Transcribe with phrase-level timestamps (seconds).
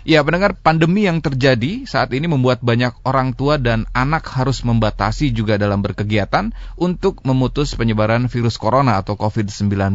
[0.00, 5.28] Ya, pendengar pandemi yang terjadi saat ini membuat banyak orang tua dan anak harus membatasi
[5.28, 9.92] juga dalam berkegiatan untuk memutus penyebaran virus corona atau COVID-19.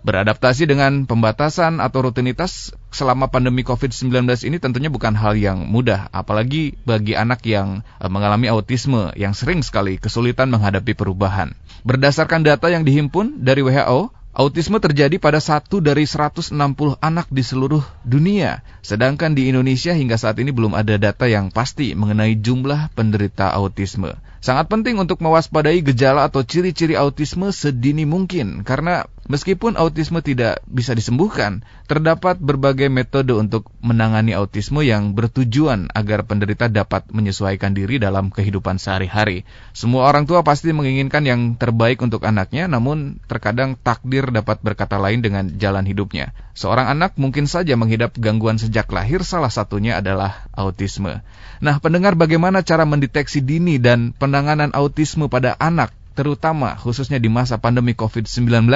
[0.00, 6.76] Beradaptasi dengan pembatasan atau rutinitas selama pandemi COVID-19 ini tentunya bukan hal yang mudah, apalagi
[6.84, 11.56] bagi anak yang eh, mengalami autisme yang sering sekali kesulitan menghadapi perubahan.
[11.88, 16.54] Berdasarkan data yang dihimpun dari WHO, Autisme terjadi pada satu dari 160
[17.02, 21.98] anak di seluruh dunia, sedangkan di Indonesia hingga saat ini belum ada data yang pasti
[21.98, 24.14] mengenai jumlah penderita autisme.
[24.38, 30.90] Sangat penting untuk mewaspadai gejala atau ciri-ciri autisme sedini mungkin, karena Meskipun autisme tidak bisa
[30.90, 38.34] disembuhkan, terdapat berbagai metode untuk menangani autisme yang bertujuan agar penderita dapat menyesuaikan diri dalam
[38.34, 39.46] kehidupan sehari-hari.
[39.70, 45.22] Semua orang tua pasti menginginkan yang terbaik untuk anaknya, namun terkadang takdir dapat berkata lain
[45.22, 46.34] dengan jalan hidupnya.
[46.58, 51.22] Seorang anak mungkin saja menghidap gangguan sejak lahir, salah satunya adalah autisme.
[51.62, 57.56] Nah, pendengar bagaimana cara mendeteksi dini dan penanganan autisme pada anak terutama khususnya di masa
[57.56, 58.66] pandemi COVID-19,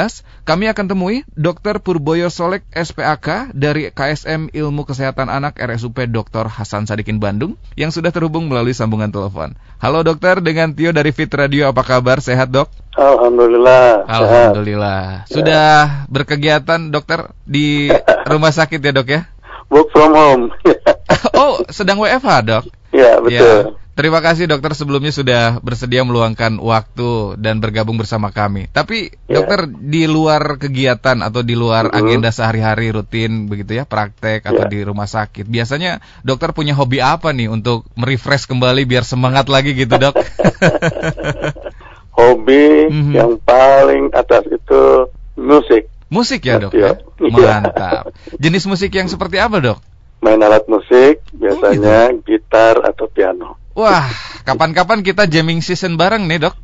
[0.46, 1.82] kami akan temui Dr.
[1.82, 6.46] Purboyo Solek SPAK dari KSM Ilmu Kesehatan Anak RSUP Dr.
[6.46, 9.58] Hasan Sadikin Bandung yang sudah terhubung melalui sambungan telepon.
[9.82, 12.22] Halo dokter, dengan Tio dari Fit Radio, apa kabar?
[12.22, 12.72] Sehat dok?
[12.94, 14.06] Alhamdulillah.
[14.06, 15.26] Alhamdulillah.
[15.26, 15.34] Sehat.
[15.34, 16.06] Sudah ya.
[16.08, 17.90] berkegiatan dokter di
[18.30, 19.20] rumah sakit ya dok ya?
[19.68, 20.44] Work from home.
[21.40, 22.64] oh, sedang WFH dok?
[22.94, 23.74] Ya, betul.
[23.74, 23.83] Ya.
[23.94, 28.66] Terima kasih dokter sebelumnya sudah bersedia meluangkan waktu dan bergabung bersama kami.
[28.74, 29.38] Tapi yeah.
[29.38, 32.00] dokter di luar kegiatan atau di luar mm -hmm.
[32.02, 34.72] agenda sehari-hari rutin begitu ya praktek atau yeah.
[34.74, 39.78] di rumah sakit, biasanya dokter punya hobi apa nih untuk merefresh kembali biar semangat lagi
[39.78, 40.18] gitu dok?
[42.18, 43.14] hobi mm -hmm.
[43.14, 44.82] yang paling atas itu
[45.38, 45.86] musik.
[46.10, 46.74] Musik ya dok?
[46.74, 46.98] Ya?
[47.22, 47.30] Iya.
[47.30, 48.10] Mantap.
[48.42, 49.78] Jenis musik yang seperti apa dok?
[50.24, 52.40] Main alat musik, biasanya oh, gitu.
[52.40, 53.60] gitar atau piano.
[53.76, 54.08] Wah,
[54.48, 56.56] kapan-kapan kita jamming season bareng nih dok.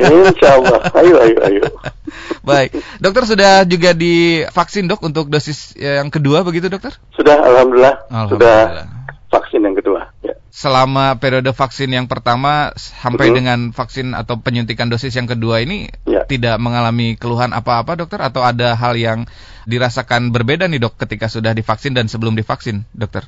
[0.00, 1.62] Insya Allah, ayo ayo ayo.
[2.48, 6.96] Baik, dokter sudah juga divaksin dok untuk dosis yang kedua begitu dokter?
[7.12, 8.08] Sudah, alhamdulillah.
[8.08, 8.30] alhamdulillah.
[8.32, 8.58] Sudah
[9.34, 10.00] vaksin yang kedua.
[10.24, 10.33] Ya.
[10.54, 13.36] Selama periode vaksin yang pertama sampai Betul.
[13.42, 16.22] dengan vaksin atau penyuntikan dosis yang kedua ini ya.
[16.30, 19.26] tidak mengalami keluhan apa-apa dokter atau ada hal yang
[19.66, 23.26] dirasakan berbeda nih dok ketika sudah divaksin dan sebelum divaksin dokter?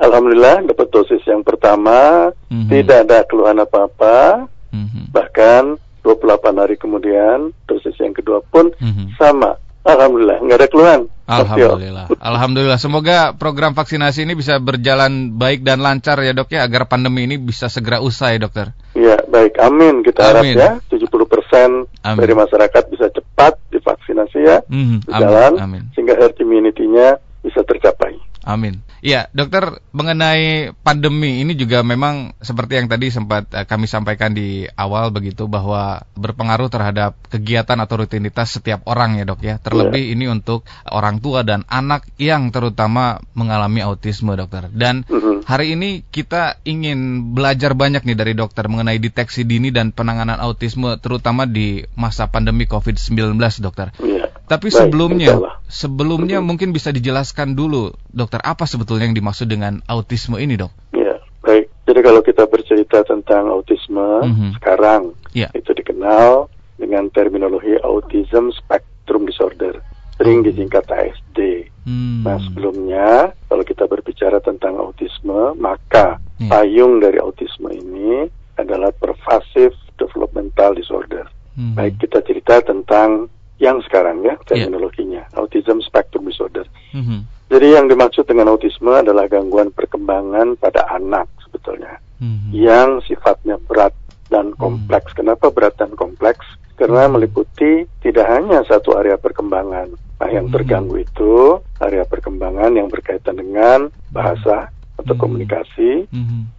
[0.00, 2.72] Alhamdulillah dapat dosis yang pertama mm-hmm.
[2.72, 4.48] tidak ada keluhan apa-apa.
[4.72, 5.12] Mm-hmm.
[5.12, 5.62] Bahkan
[6.00, 9.20] 28 hari kemudian dosis yang kedua pun mm-hmm.
[9.20, 9.60] sama.
[9.80, 11.00] Alhamdulillah nggak ada keluhan.
[11.30, 12.06] Alhamdulillah.
[12.18, 12.78] Alhamdulillah.
[12.82, 17.38] Semoga program vaksinasi ini bisa berjalan baik dan lancar ya dok ya agar pandemi ini
[17.38, 18.74] bisa segera usai dokter.
[18.98, 19.56] Ya baik.
[19.62, 20.02] Amin.
[20.02, 20.58] Kita Amin.
[20.58, 21.68] harap ya 70 persen
[22.02, 24.98] dari masyarakat bisa cepat divaksinasi ya mm-hmm.
[25.06, 25.52] jalan
[25.94, 28.29] sehingga herd immunity-nya bisa tercapai.
[28.50, 28.82] Amin.
[29.00, 34.68] Iya, dokter mengenai pandemi ini juga memang seperti yang tadi sempat uh, kami sampaikan di
[34.76, 39.56] awal begitu bahwa berpengaruh terhadap kegiatan atau rutinitas setiap orang ya dok ya.
[39.56, 40.14] Terlebih yeah.
[40.18, 44.68] ini untuk orang tua dan anak yang terutama mengalami autisme dokter.
[44.68, 45.36] Dan mm -hmm.
[45.48, 50.98] hari ini kita ingin belajar banyak nih dari dokter mengenai deteksi dini dan penanganan autisme
[51.00, 53.96] terutama di masa pandemi COVID-19 dokter.
[53.96, 54.19] Yeah.
[54.50, 60.42] Tapi Baik, sebelumnya, sebelumnya mungkin bisa dijelaskan dulu, dokter, apa sebetulnya yang dimaksud dengan autisme
[60.42, 60.74] ini, dok?
[60.90, 61.70] Ya, baik.
[61.86, 64.50] Jadi kalau kita bercerita tentang autisme mm -hmm.
[64.58, 65.54] sekarang, yeah.
[65.54, 66.50] itu dikenal
[66.82, 69.78] dengan terminologi Autism Spectrum Disorder,
[70.18, 70.44] sering oh.
[70.50, 71.70] disingkat ASD.
[71.84, 72.26] Hmm.
[72.26, 76.50] Nah, sebelumnya kalau kita berbicara tentang autisme, maka yeah.
[76.50, 78.26] payung dari autisme ini
[78.58, 81.28] adalah pervasive developmental disorder.
[81.54, 81.76] Hmm.
[81.76, 83.28] Baik kita cerita tentang
[83.60, 85.38] yang sekarang ya terminologinya yeah.
[85.38, 86.64] autism spectrum disorder.
[86.96, 87.20] Mm -hmm.
[87.52, 92.50] Jadi yang dimaksud dengan autisme adalah gangguan perkembangan pada anak sebetulnya mm -hmm.
[92.56, 93.92] yang sifatnya berat
[94.32, 94.58] dan mhm.
[94.58, 95.12] kompleks.
[95.12, 95.20] Mm -hmm.
[95.20, 96.44] Kenapa berat dan kompleks?
[96.80, 97.14] Karena mm -hmm.
[97.20, 99.92] meliputi tidak hanya satu area perkembangan.
[99.92, 100.56] Nah, yang mm -hmm.
[100.56, 106.08] terganggu itu area perkembangan yang berkaitan dengan bahasa atau komunikasi.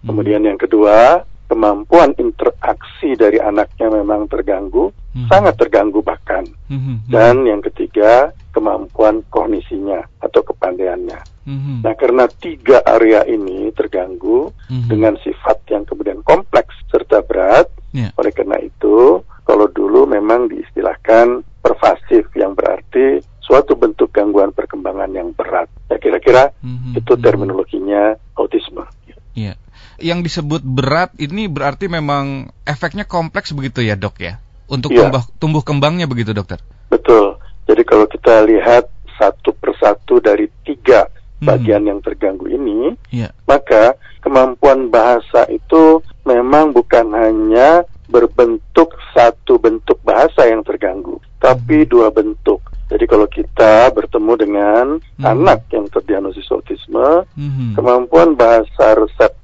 [0.06, 5.28] Kemudian yang kedua kemampuan interaksi dari anaknya memang terganggu, hmm.
[5.28, 6.48] sangat terganggu bahkan.
[6.72, 7.04] Hmm.
[7.12, 11.20] Dan yang ketiga, kemampuan kognisinya atau kepandaiannya.
[11.44, 11.84] Hmm.
[11.84, 14.88] Nah, karena tiga area ini terganggu hmm.
[14.88, 18.16] dengan sifat yang kemudian kompleks serta berat, yeah.
[18.16, 25.36] oleh karena itu, kalau dulu memang diistilahkan pervasif yang berarti suatu bentuk gangguan perkembangan yang
[25.36, 25.68] berat.
[25.92, 26.96] Ya kira-kira hmm.
[26.96, 28.88] itu terminologinya autisme.
[29.36, 29.60] Yeah
[30.02, 34.42] yang disebut berat ini berarti memang efeknya kompleks begitu ya dok ya?
[34.72, 35.06] Untuk ya.
[35.06, 36.60] tumbuh, tumbuh kembangnya begitu dokter?
[36.92, 37.40] Betul.
[37.70, 41.46] Jadi kalau kita lihat satu persatu dari tiga hmm.
[41.46, 43.30] bagian yang terganggu ini, yeah.
[43.46, 43.96] maka
[44.26, 51.90] kemampuan bahasa itu memang bukan hanya berbentuk satu bentuk bahasa yang terganggu, tapi hmm.
[51.90, 52.60] dua bentuk.
[52.92, 55.24] Jadi kalau kita bertemu dengan hmm.
[55.24, 57.80] anak yang terdiagnosis autisme, hmm.
[57.80, 59.00] kemampuan bahasa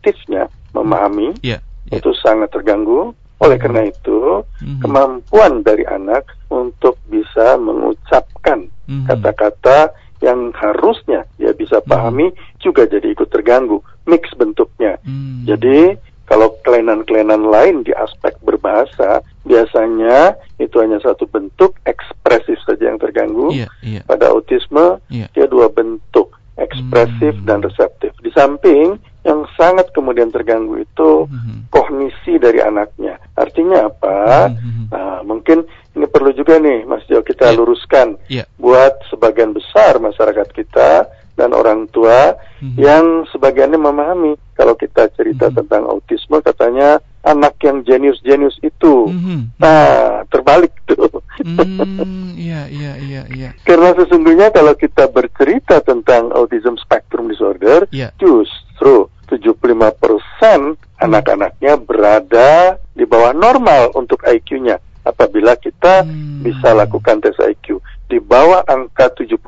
[0.08, 1.60] reseptifnya memahami yeah.
[1.92, 2.00] Yeah.
[2.00, 3.12] itu sangat terganggu.
[3.38, 4.82] Oleh karena itu, mm-hmm.
[4.82, 9.06] kemampuan dari anak untuk bisa mengucapkan mm-hmm.
[9.06, 9.94] kata-kata
[10.26, 11.92] yang harusnya dia bisa mm-hmm.
[11.92, 12.58] pahami mm-hmm.
[12.58, 13.78] juga jadi ikut terganggu,
[14.10, 14.98] mix bentuknya.
[15.06, 15.46] Mm-hmm.
[15.46, 15.80] Jadi
[16.26, 23.54] kalau kelainan-kelainan lain di aspek berbahasa, biasanya itu hanya satu bentuk ekspresif saja yang terganggu.
[23.54, 24.04] Yeah, yeah.
[24.10, 25.30] Pada autisme, yeah.
[25.38, 27.48] dia dua bentuk, ekspresif mm-hmm.
[27.48, 28.18] dan reseptif.
[28.26, 31.68] Di samping yang sangat kemudian terganggu itu mm-hmm.
[31.68, 33.20] kognisi dari anaknya.
[33.36, 34.48] Artinya apa?
[34.48, 34.86] Mm-hmm.
[34.88, 35.68] Nah, mungkin
[36.00, 37.58] ini perlu juga nih, Mas Jo, kita yeah.
[37.60, 38.48] luruskan yeah.
[38.56, 42.80] buat sebagian besar masyarakat kita dan orang tua mm-hmm.
[42.80, 45.60] yang sebagiannya memahami kalau kita cerita mm-hmm.
[45.60, 49.12] tentang autisme katanya anak yang jenius-jenius itu.
[49.12, 49.60] Mm-hmm.
[49.60, 51.20] Nah, terbalik tuh.
[51.44, 53.50] Mm, iya, iya, iya, iya.
[53.68, 58.16] Karena sesungguhnya kalau kita bercerita tentang autism spectrum disorder, yeah.
[58.16, 59.12] justru
[59.54, 66.44] 75% persen anak-anaknya berada di bawah normal untuk IQ-nya apabila kita hmm.
[66.44, 67.80] bisa lakukan tes IQ
[68.12, 69.40] di bawah angka 70.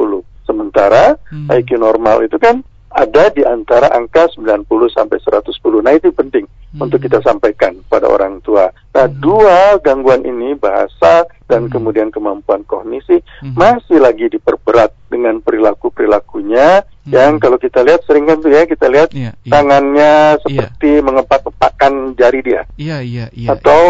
[0.47, 1.51] Sementara hmm.
[1.51, 4.65] IQ normal itu kan ada di antara angka 90
[4.95, 5.85] sampai 110.
[5.85, 6.47] Nah, itu penting
[6.79, 6.85] hmm.
[6.87, 8.71] untuk kita sampaikan pada orang tua.
[8.95, 9.19] Nah, hmm.
[9.19, 11.73] dua gangguan ini bahasa dan hmm.
[11.75, 13.59] kemudian kemampuan kognisi hmm.
[13.59, 17.11] masih lagi diperberat dengan perilaku-perilakunya hmm.
[17.11, 19.51] yang kalau kita lihat sering kan tuh ya kita lihat yeah, yeah.
[19.51, 20.41] tangannya iya.
[20.45, 21.03] seperti yeah.
[21.03, 22.61] mengepak-epakkan jari dia.
[22.77, 23.49] Iya, iya, iya.
[23.57, 23.81] Atau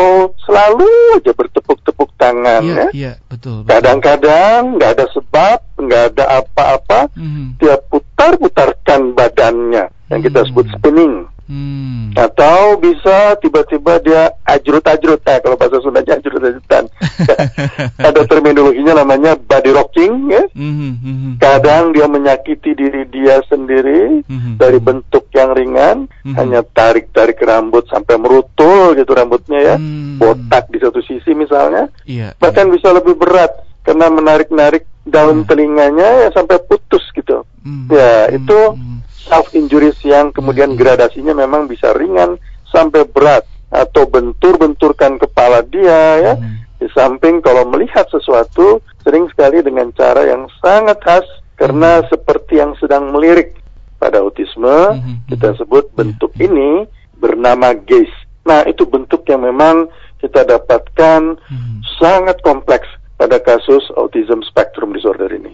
[0.47, 0.87] selalu
[1.19, 2.87] aja bertepuk-tepuk tangan yeah, ya.
[2.95, 3.67] Iya, betul.
[3.67, 7.59] Kadang-kadang nggak ada sebab, nggak ada apa-apa, hmm.
[7.59, 10.75] dia putar-putarkan badannya yang kita sebut hmm.
[10.79, 11.15] spinning.
[11.49, 12.13] Hmm.
[12.13, 16.85] Atau bisa tiba-tiba dia ajrut-ajrut, nah kalau bahasa Sundanya ajrut-ajrutan.
[18.07, 20.45] Ada terminologinya namanya body rocking, ya.
[20.53, 20.91] Mm-hmm.
[21.01, 21.33] mm-hmm.
[21.41, 24.61] Kadang dia menyakiti diri dia sendiri mm-hmm.
[24.61, 26.37] dari bentuk yang ringan, mm-hmm.
[26.37, 30.21] hanya tarik-tarik rambut sampai merutul gitu rambutnya ya, mm-hmm.
[30.21, 31.89] botak di satu sisi misalnya.
[32.05, 32.73] Yeah, Bahkan yeah.
[32.77, 35.47] bisa lebih berat karena menarik-narik daun yeah.
[35.49, 37.41] telinganya ya sampai putus gitu.
[37.65, 37.89] Mm-hmm.
[37.89, 38.59] Ya itu.
[38.77, 38.88] Mm-hmm
[39.29, 40.79] self injuries yang kemudian hmm.
[40.81, 46.33] gradasinya memang bisa ringan sampai berat atau bentur-benturkan kepala dia ya.
[46.35, 46.65] Hmm.
[46.81, 52.07] Di samping kalau melihat sesuatu sering sekali dengan cara yang sangat khas karena hmm.
[52.09, 53.55] seperti yang sedang melirik
[54.01, 54.95] pada autisme
[55.27, 56.87] kita sebut bentuk ini
[57.19, 58.15] bernama gaze.
[58.47, 59.91] Nah, itu bentuk yang memang
[60.23, 61.35] kita dapatkan
[61.99, 62.87] sangat kompleks
[63.19, 65.51] pada kasus autism spectrum disorder ini.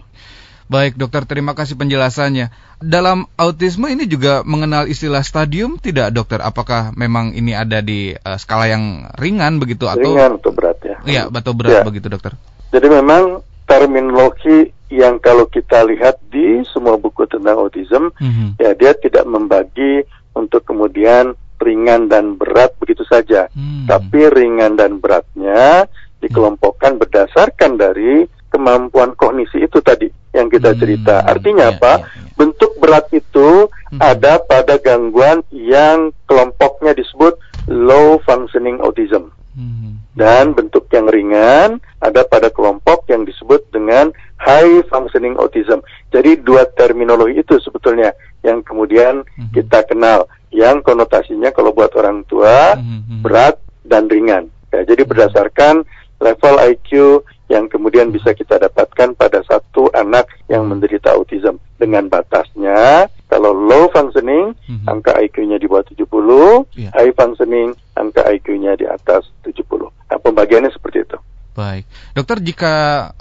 [0.66, 2.50] Baik dokter, terima kasih penjelasannya.
[2.82, 6.42] Dalam autisme ini juga mengenal istilah stadium tidak dokter?
[6.42, 10.96] Apakah memang ini ada di uh, skala yang ringan begitu atau ringan atau berat ya?
[11.06, 11.82] Iya, atau berat ya.
[11.86, 12.34] begitu dokter.
[12.74, 18.48] Jadi memang terminologi yang kalau kita lihat di semua buku tentang autism, mm -hmm.
[18.58, 20.02] ya dia tidak membagi
[20.34, 23.48] untuk kemudian ringan dan berat begitu saja.
[23.56, 23.88] Hmm.
[23.88, 25.88] Tapi ringan dan beratnya
[26.20, 31.24] dikelompokkan berdasarkan dari kemampuan kognisi itu tadi yang kita hmm, cerita.
[31.24, 31.92] Artinya ya, apa?
[31.98, 32.32] Ya, ya.
[32.36, 34.00] Bentuk berat itu hmm.
[34.00, 39.32] ada pada gangguan yang kelompoknya disebut low functioning autism.
[39.56, 40.04] Hmm.
[40.16, 45.80] Dan bentuk yang ringan ada pada kelompok yang disebut dengan high functioning autism.
[46.12, 48.12] Jadi dua terminologi itu sebetulnya
[48.44, 49.52] yang kemudian hmm.
[49.52, 50.28] kita kenal.
[50.52, 53.00] Yang konotasinya kalau buat orang tua hmm.
[53.08, 53.20] hmm.
[53.24, 54.48] berat dan ringan.
[54.72, 55.88] Ya, jadi berdasarkan
[56.20, 63.06] level IQ yang kemudian bisa kita dapatkan pada satu anak yang menderita autism dengan batasnya
[63.30, 64.86] kalau low functioning mm-hmm.
[64.86, 66.90] angka IQ-nya di bawah 70, yeah.
[66.94, 69.62] high functioning angka IQ-nya di atas 70.
[69.86, 71.18] Nah, pembagiannya seperti itu.
[71.56, 72.74] Baik, dokter jika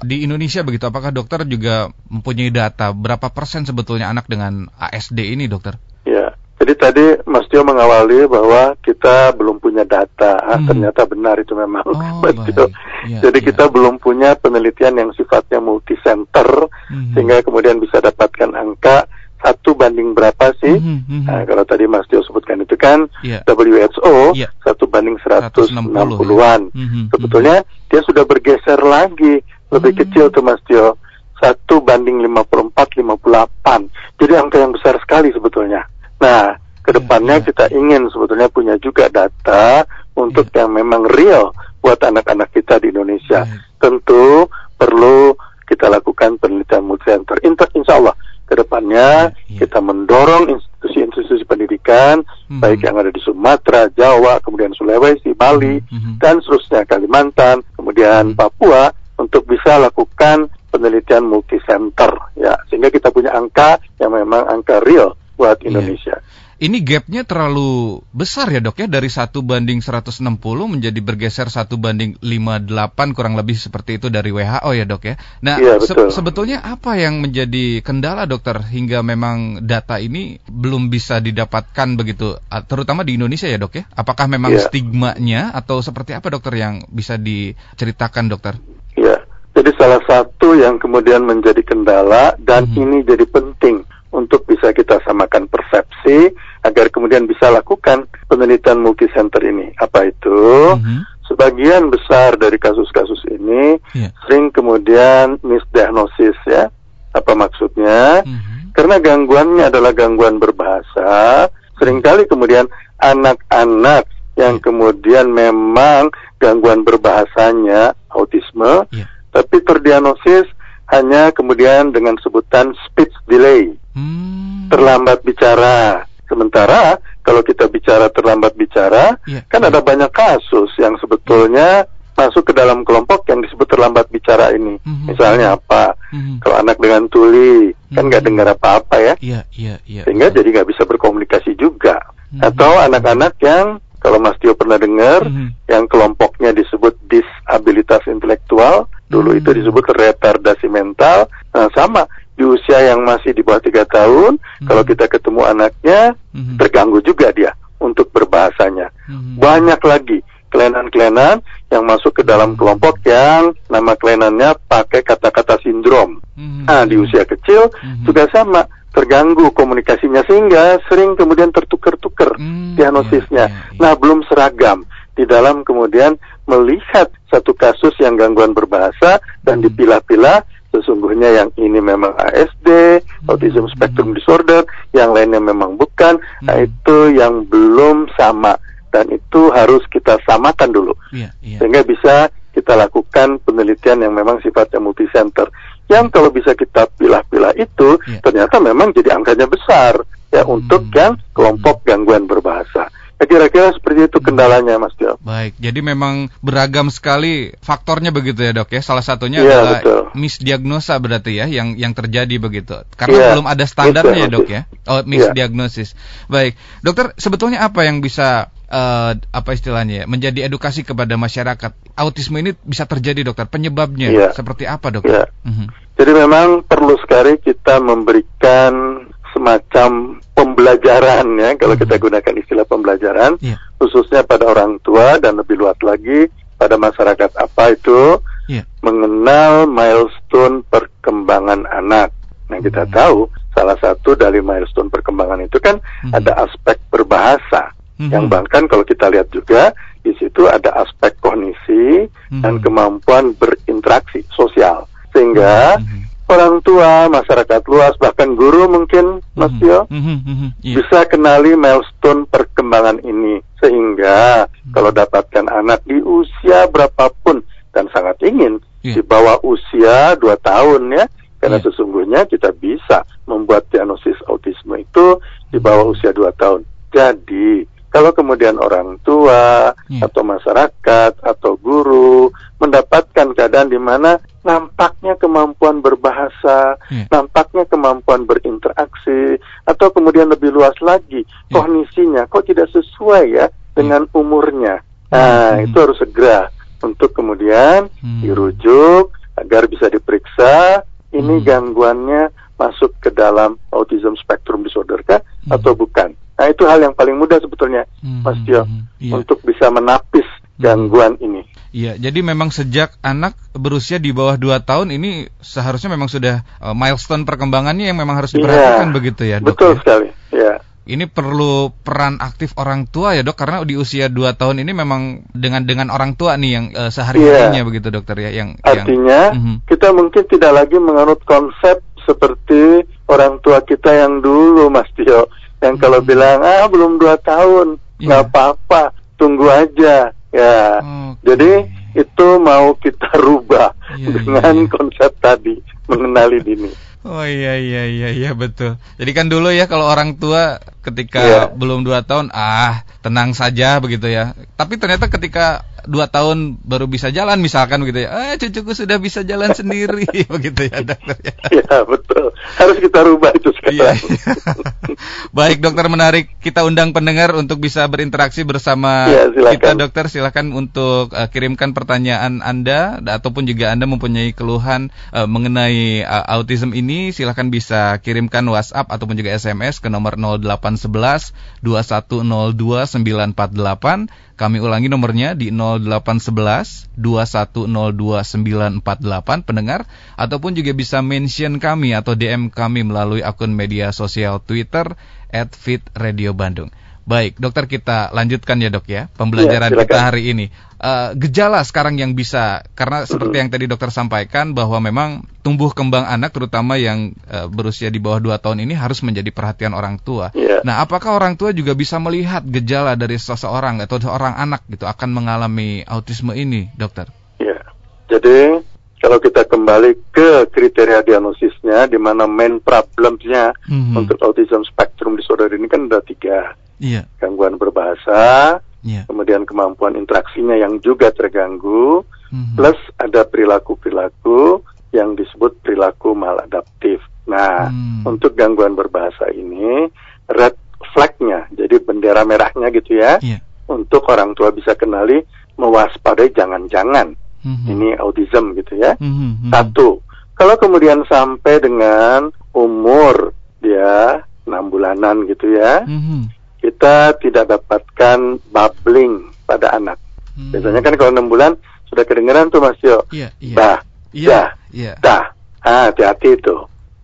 [0.03, 5.47] di Indonesia begitu, apakah dokter juga mempunyai data berapa persen sebetulnya anak dengan ASD ini,
[5.47, 5.79] dokter?
[6.03, 10.71] Ya, jadi tadi Mas Tio mengawali bahwa kita belum punya data, ah, hmm.
[10.71, 12.71] ternyata benar itu memang oh, Mas Tio.
[13.03, 13.45] Ya, Jadi ya.
[13.51, 17.11] kita belum punya penelitian yang sifatnya multi center hmm.
[17.11, 19.03] sehingga kemudian bisa dapatkan angka
[19.43, 20.79] satu banding berapa sih?
[20.79, 21.23] Hmm, hmm.
[21.27, 23.43] Nah, kalau tadi Mas Tio sebutkan itu kan yeah.
[23.45, 24.49] WHO yeah.
[24.63, 26.71] satu banding 160-an.
[26.71, 27.91] Hmm, hmm, Sebetulnya hmm.
[27.91, 30.01] dia sudah bergeser lagi lebih hmm.
[30.07, 30.97] kecil tuh Mas Tio.
[31.35, 34.23] Satu banding 54 58.
[34.23, 35.83] Jadi angka yang besar sekali sebetulnya.
[36.21, 36.55] Nah,
[36.85, 39.83] ke depannya ya, kita ingin sebetulnya punya juga data
[40.15, 40.63] untuk ya.
[40.63, 43.43] yang memang real buat anak-anak kita di Indonesia.
[43.43, 43.57] Ya.
[43.81, 45.33] Tentu perlu
[45.65, 47.41] kita lakukan penelitian multi center.
[47.41, 52.21] Insya Allah ke depannya kita mendorong institusi-institusi pendidikan
[52.61, 55.81] baik yang ada di Sumatera, Jawa, kemudian Sulawesi, Bali
[56.21, 58.37] dan seterusnya Kalimantan, kemudian.
[58.37, 64.83] Papua untuk bisa lakukan penelitian multi center ya sehingga kita punya angka yang memang angka
[64.83, 65.67] real buat iya.
[65.71, 66.17] Indonesia.
[66.19, 66.43] Yeah.
[66.55, 70.23] Ini gapnya terlalu besar ya dok ya dari satu banding 160
[70.71, 75.19] menjadi bergeser satu banding 58 kurang lebih seperti itu dari WHO ya dok ya.
[75.43, 81.19] Nah ya, se sebetulnya apa yang menjadi kendala dokter hingga memang data ini belum bisa
[81.19, 82.39] didapatkan begitu
[82.71, 83.83] terutama di Indonesia ya dok ya.
[83.91, 84.63] Apakah memang ya.
[84.63, 88.55] stigmanya atau seperti apa dokter yang bisa diceritakan dokter?
[88.95, 92.79] Ya, jadi salah satu yang kemudian menjadi kendala dan -hmm.
[92.79, 93.84] ini jadi penting
[94.15, 96.31] untuk bisa kita samakan persepsi
[96.63, 99.75] agar kemudian bisa lakukan penelitian multi center ini.
[99.75, 100.39] Apa itu?
[100.79, 100.99] Mm-hmm.
[101.27, 104.15] Sebagian besar dari kasus-kasus ini yeah.
[104.23, 106.71] sering kemudian misdiagnosis ya.
[107.11, 108.23] Apa maksudnya?
[108.23, 108.71] Mm-hmm.
[108.75, 111.47] Karena gangguannya adalah gangguan berbahasa,
[111.79, 112.67] sering kali kemudian
[112.99, 114.63] anak-anak yang yeah.
[114.63, 119.07] kemudian memang gangguan berbahasanya autisme, yeah.
[119.31, 120.47] tapi terdiagnosis
[120.91, 124.69] hanya kemudian dengan sebutan speech delay, hmm.
[124.69, 126.03] terlambat bicara.
[126.25, 129.45] Sementara kalau kita bicara terlambat bicara, yeah.
[129.45, 129.69] kan yeah.
[129.69, 131.85] ada banyak kasus yang sebetulnya
[132.15, 134.79] masuk ke dalam kelompok yang disebut terlambat bicara ini.
[134.81, 135.07] Mm-hmm.
[135.11, 135.99] Misalnya apa?
[136.15, 136.35] Mm-hmm.
[136.39, 137.93] Kalau anak dengan tuli mm-hmm.
[137.93, 138.29] kan nggak mhm.
[138.31, 140.37] dengar apa-apa ya, yeah, yeah, yeah, sehingga betul.
[140.41, 141.99] jadi nggak bisa berkomunikasi juga.
[142.31, 142.41] Mm-hmm.
[142.47, 145.67] Atau anak-anak yang kalau Mas Tio pernah dengar, mm-hmm.
[145.67, 149.41] yang kelompoknya disebut disabilitas intelektual, dulu mm-hmm.
[149.43, 151.27] itu disebut retardasi mental.
[151.51, 154.67] Nah, sama di usia yang masih di bawah tiga tahun, mm-hmm.
[154.67, 155.99] kalau kita ketemu anaknya,
[156.35, 156.55] mm-hmm.
[156.59, 158.91] terganggu juga dia untuk berbahasanya.
[159.07, 159.35] Mm-hmm.
[159.39, 160.19] Banyak lagi
[160.51, 162.59] kelainan-kelainan yang masuk ke dalam mm-hmm.
[162.59, 166.19] kelompok yang nama kelainannya pakai kata-kata sindrom.
[166.35, 166.63] Mm-hmm.
[166.67, 168.03] Nah, di usia kecil mm-hmm.
[168.03, 173.51] juga sama terganggu komunikasinya sehingga sering kemudian tertukar-tukar hmm, diagnosisnya.
[173.51, 173.81] Yeah, yeah, yeah.
[173.83, 174.87] Nah, belum seragam
[175.19, 176.15] di dalam kemudian
[176.47, 179.67] melihat satu kasus yang gangguan berbahasa dan hmm.
[179.67, 183.31] dipilah-pilah sesungguhnya yang ini memang ASD, hmm.
[183.31, 186.19] autism spectrum disorder, yang lainnya memang bukan.
[186.19, 186.45] Hmm.
[186.51, 188.59] Nah, itu yang belum sama
[188.91, 190.93] dan itu harus kita samakan dulu.
[191.11, 191.59] Yeah, yeah.
[191.59, 195.51] Sehingga bisa kita lakukan penelitian yang memang sifatnya multi-center
[195.91, 198.23] yang kalau bisa kita pilah-pilah itu yeah.
[198.23, 199.99] ternyata memang jadi angkanya besar
[200.31, 200.55] ya hmm.
[200.55, 202.87] untuk yang kelompok gangguan berbahasa.
[203.15, 205.15] Ya, kira-kira seperti itu kendalanya Mas Tio.
[205.23, 208.83] Baik, jadi memang beragam sekali faktornya begitu ya dok ya.
[208.83, 210.01] Salah satunya ya, adalah betul.
[210.19, 212.75] misdiagnosa berarti ya yang yang terjadi begitu.
[212.99, 214.61] Karena ya, belum ada standarnya ya dok ya.
[214.91, 215.07] Oh iya.
[215.07, 215.95] misdiagnosis.
[215.95, 216.27] Ya.
[216.27, 221.71] Baik, dokter sebetulnya apa yang bisa uh, apa istilahnya ya, menjadi edukasi kepada masyarakat.
[221.95, 223.47] Autisme ini bisa terjadi dokter.
[223.47, 224.31] Penyebabnya yeah.
[224.35, 225.31] seperti apa dokter?
[225.31, 225.47] Yeah.
[225.47, 225.67] Mm -hmm.
[225.95, 229.05] Jadi memang perlu sekali kita memberikan
[229.35, 231.91] semacam pembelajaran ya kalau mm -hmm.
[231.91, 233.59] kita gunakan istilah pembelajaran yeah.
[233.75, 238.63] khususnya pada orang tua dan lebih luas lagi pada masyarakat apa itu yeah.
[238.79, 242.15] mengenal milestone perkembangan anak.
[242.47, 242.97] Nah kita mm -hmm.
[242.97, 243.19] tahu
[243.51, 246.11] salah satu dari milestone perkembangan itu kan mm -hmm.
[246.15, 249.71] ada aspek berbahasa hmm Yang bahkan kalau kita lihat juga
[250.03, 252.43] di situ ada aspek kognisi mm-hmm.
[252.43, 254.85] dan kemampuan berinteraksi sosial.
[255.15, 256.01] Sehingga mm-hmm.
[256.29, 259.37] Orang tua, masyarakat luas, bahkan guru mungkin mm-hmm.
[259.37, 260.17] Mas Tio mm-hmm.
[260.25, 260.49] mm-hmm.
[260.65, 260.75] yeah.
[260.81, 263.41] bisa kenali milestone perkembangan ini.
[263.61, 264.73] Sehingga mm-hmm.
[264.73, 268.95] kalau dapatkan anak di usia berapapun dan sangat ingin yeah.
[268.97, 271.05] di bawah usia 2 tahun ya
[271.37, 271.65] karena yeah.
[271.69, 275.19] sesungguhnya kita bisa membuat diagnosis autisme itu
[275.51, 276.61] di bawah usia 2 tahun.
[276.89, 280.03] Jadi kalau kemudian orang tua yeah.
[280.03, 287.07] atau masyarakat atau guru mendapatkan keadaan di mana nampaknya kemampuan berbahasa, yeah.
[287.11, 289.35] nampaknya kemampuan berinteraksi,
[289.67, 291.51] atau kemudian lebih luas lagi yeah.
[291.51, 293.45] kognisinya kok tidak sesuai ya
[293.75, 294.15] dengan yeah.
[294.15, 294.75] umurnya.
[295.11, 295.69] Nah, hmm.
[295.69, 296.49] itu harus segera
[296.83, 298.21] untuk kemudian hmm.
[298.23, 301.45] dirujuk agar bisa diperiksa ini hmm.
[301.45, 302.23] gangguannya
[302.55, 305.55] masuk ke dalam autism spectrum disorder kah hmm.
[305.55, 306.15] atau bukan.
[306.35, 309.11] Nah itu hal yang paling mudah sebetulnya, hmm, Mas Tio, hmm, iya.
[309.15, 310.59] untuk bisa menapis hmm.
[310.59, 311.25] gangguan hmm.
[311.31, 311.41] ini.
[311.75, 316.71] Iya, jadi memang sejak anak berusia di bawah 2 tahun ini seharusnya memang sudah uh,
[316.71, 318.39] milestone perkembangannya yang memang harus iya.
[318.39, 319.59] diperhatikan ya, begitu ya, Dok.
[319.59, 319.79] Betul ya?
[319.83, 320.07] sekali.
[320.31, 320.53] Ya.
[320.85, 325.25] Ini perlu peran aktif orang tua ya dok karena di usia 2 tahun ini memang
[325.33, 327.65] dengan dengan orang tua nih yang uh, sehari-harinya ya.
[327.65, 329.57] begitu dokter ya yang artinya yang, uh -huh.
[329.65, 335.25] kita mungkin tidak lagi menganut konsep seperti orang tua kita yang dulu Mas Tio
[335.57, 336.07] yang kalau hmm.
[336.07, 338.05] bilang ah belum dua tahun iya.
[338.05, 341.04] nggak apa-apa tunggu aja ya okay.
[341.25, 341.65] Jadi
[341.97, 344.69] itu mau kita rubah yeah, iya, dengan yeah.
[344.69, 346.71] konsep tadi mengenali dini
[347.05, 348.81] Oh iya iya iya iya betul.
[348.97, 351.45] Jadi kan dulu ya kalau orang tua ketika yeah.
[351.53, 354.33] belum dua tahun ah tenang saja begitu ya.
[354.57, 358.33] Tapi ternyata ketika dua tahun baru bisa jalan misalkan begitu ya.
[358.33, 361.33] Eh cucuku sudah bisa jalan sendiri begitu ya dokter ya.
[361.61, 362.33] Iya betul.
[362.59, 363.75] Harus kita rubah itu sekarang.
[363.75, 364.33] Iya, iya.
[365.37, 371.11] Baik dokter menarik kita undang pendengar untuk bisa berinteraksi bersama ya, kita dokter silakan untuk
[371.13, 377.49] uh, kirimkan pertanyaan Anda ataupun juga Anda mempunyai keluhan uh, mengenai uh, autism ini silakan
[377.49, 385.47] bisa kirimkan WhatsApp ataupun juga SMS ke nomor 0811 2102 948 kami ulangi nomornya di
[385.49, 389.87] 0811 2102948 pendengar
[390.19, 394.99] ataupun juga bisa mention kami atau DM kami melalui akun media sosial Twitter
[395.31, 396.67] @fitradiobandung.
[397.05, 400.49] Baik, dokter kita lanjutkan ya dok ya pembelajaran ya, kita hari ini.
[400.81, 406.01] Uh, gejala sekarang yang bisa karena seperti yang tadi dokter sampaikan bahwa memang tumbuh kembang
[406.01, 410.33] anak terutama yang uh, berusia di bawah 2 tahun ini harus menjadi perhatian orang tua.
[410.33, 410.65] Ya.
[410.65, 415.13] Nah, apakah orang tua juga bisa melihat gejala dari seseorang atau seorang anak gitu akan
[415.13, 417.13] mengalami autisme ini, dokter?
[417.37, 417.61] Ya.
[418.09, 418.65] Jadi
[418.97, 423.93] kalau kita kembali ke kriteria diagnosisnya, di mana main problemnya mm -hmm.
[423.93, 427.05] untuk autism spectrum disorder ini kan ada tiga yeah.
[427.19, 429.03] gangguan berbahasa, yeah.
[429.09, 432.55] kemudian kemampuan interaksinya yang juga terganggu, mm-hmm.
[432.55, 434.61] plus ada perilaku-perilaku
[434.95, 437.03] yang disebut perilaku maladaptif.
[437.25, 438.05] Nah, mm.
[438.05, 439.89] untuk gangguan berbahasa ini,
[440.29, 440.55] red
[440.93, 443.41] flagnya, jadi bendera merahnya gitu ya, yeah.
[443.67, 445.19] untuk orang tua bisa kenali,
[445.57, 447.71] mewaspadai jangan-jangan mm-hmm.
[447.71, 448.93] ini autism gitu ya.
[449.01, 449.49] Mm-hmm.
[449.51, 450.05] Satu,
[450.37, 459.29] kalau kemudian sampai dengan umur dia enam bulanan gitu ya, mm-hmm kita tidak dapatkan bubbling
[459.45, 460.01] pada anak.
[460.33, 460.49] Hmm.
[460.49, 461.53] Biasanya kan kalau enam bulan
[461.85, 463.05] sudah kedengeran tuh Mas Yo.
[463.13, 463.53] Iya, iya.
[463.53, 463.77] Dah,
[464.09, 464.93] iya, dah, iya.
[464.97, 465.23] dah.
[465.61, 466.55] Ah, hati-hati itu.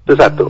[0.05, 0.21] Itu hmm.
[0.21, 0.45] satu.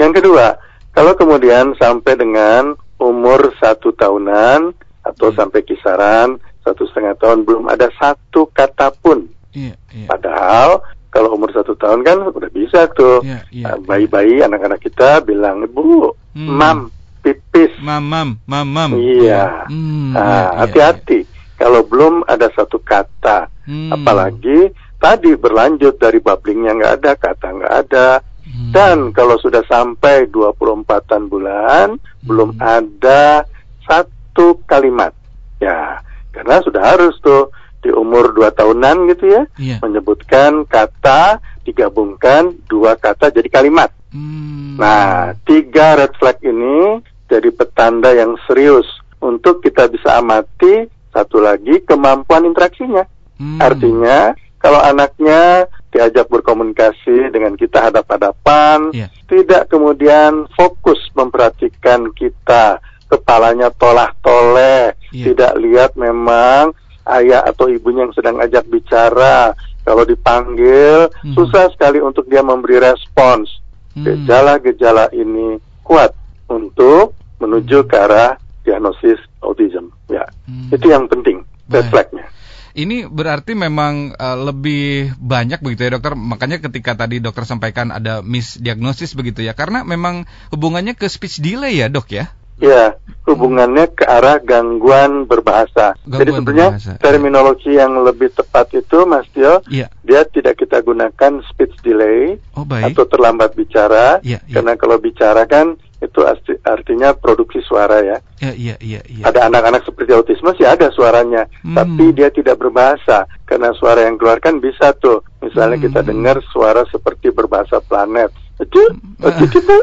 [0.00, 0.56] Yang kedua,
[0.96, 4.72] kalau kemudian sampai dengan umur satu tahunan
[5.02, 5.36] atau yeah.
[5.36, 6.28] sampai kisaran
[6.62, 9.28] satu setengah tahun belum ada satu kata pun.
[9.52, 10.08] Yeah, yeah.
[10.08, 10.80] Padahal
[11.12, 14.48] kalau umur satu tahun kan udah bisa tuh yeah, yeah, bayi-bayi yeah.
[14.48, 16.48] anak-anak kita bilang bu, hmm.
[16.48, 16.88] mam,
[17.22, 17.72] pipis.
[17.80, 18.98] Mamam, mamam.
[18.98, 19.70] Iya.
[19.70, 21.20] Hmm, nah, iya, hati-hati.
[21.22, 21.40] Iya, iya.
[21.56, 23.94] Kalau belum ada satu kata, hmm.
[23.94, 28.08] apalagi tadi berlanjut dari babblingnya nggak ada, kata nggak ada.
[28.42, 28.70] Hmm.
[28.74, 32.26] Dan kalau sudah sampai 24-an bulan, hmm.
[32.26, 33.46] belum ada
[33.86, 35.14] satu kalimat.
[35.62, 36.02] Ya,
[36.34, 39.78] karena sudah harus tuh di umur dua tahunan gitu ya, yeah.
[39.82, 43.94] menyebutkan kata digabungkan dua kata jadi kalimat.
[44.10, 44.78] Hmm.
[44.78, 46.98] Nah, tiga red flag ini
[47.32, 48.84] jadi petanda yang serius
[49.24, 53.08] untuk kita bisa amati satu lagi kemampuan interaksinya.
[53.40, 53.56] Hmm.
[53.56, 59.08] Artinya kalau anaknya diajak berkomunikasi dengan kita hadap-hadapan, yeah.
[59.28, 65.24] tidak kemudian fokus memperhatikan kita, kepalanya tolah-toleh, yeah.
[65.32, 66.76] tidak lihat memang
[67.16, 71.34] ayah atau ibunya yang sedang ajak bicara, kalau dipanggil hmm.
[71.34, 73.50] susah sekali untuk dia memberi respons.
[73.92, 74.06] Hmm.
[74.06, 76.14] Gejala-gejala ini kuat
[76.48, 79.90] untuk menuju ke arah diagnosis autism.
[80.06, 80.70] Ya, hmm.
[80.70, 82.30] itu yang penting, red flagnya.
[82.72, 86.16] Ini berarti memang uh, lebih banyak begitu ya dokter.
[86.16, 91.84] Makanya ketika tadi dokter sampaikan ada misdiagnosis begitu ya, karena memang hubungannya ke speech delay
[91.84, 92.32] ya dok ya.
[92.62, 92.94] Ya,
[93.26, 95.98] hubungannya ke arah gangguan berbahasa.
[96.06, 96.92] Gangguan Jadi sebenarnya berbahasa.
[97.02, 99.90] terminologi yang lebih tepat itu, Mas Tio, ya.
[100.06, 104.54] dia tidak kita gunakan speech delay oh, atau terlambat bicara, ya, ya.
[104.54, 106.20] karena kalau bicara kan itu
[106.66, 108.18] artinya produksi suara ya.
[108.42, 109.00] Iya, iya, iya.
[109.06, 109.24] Ya.
[109.30, 111.78] Ada anak-anak seperti autisme sih ada suaranya, hmm.
[111.78, 115.22] tapi dia tidak berbahasa karena suara yang keluar kan bisa tuh.
[115.38, 115.86] Misalnya hmm.
[115.86, 118.34] kita dengar suara seperti berbahasa planet.
[118.58, 118.78] Itu,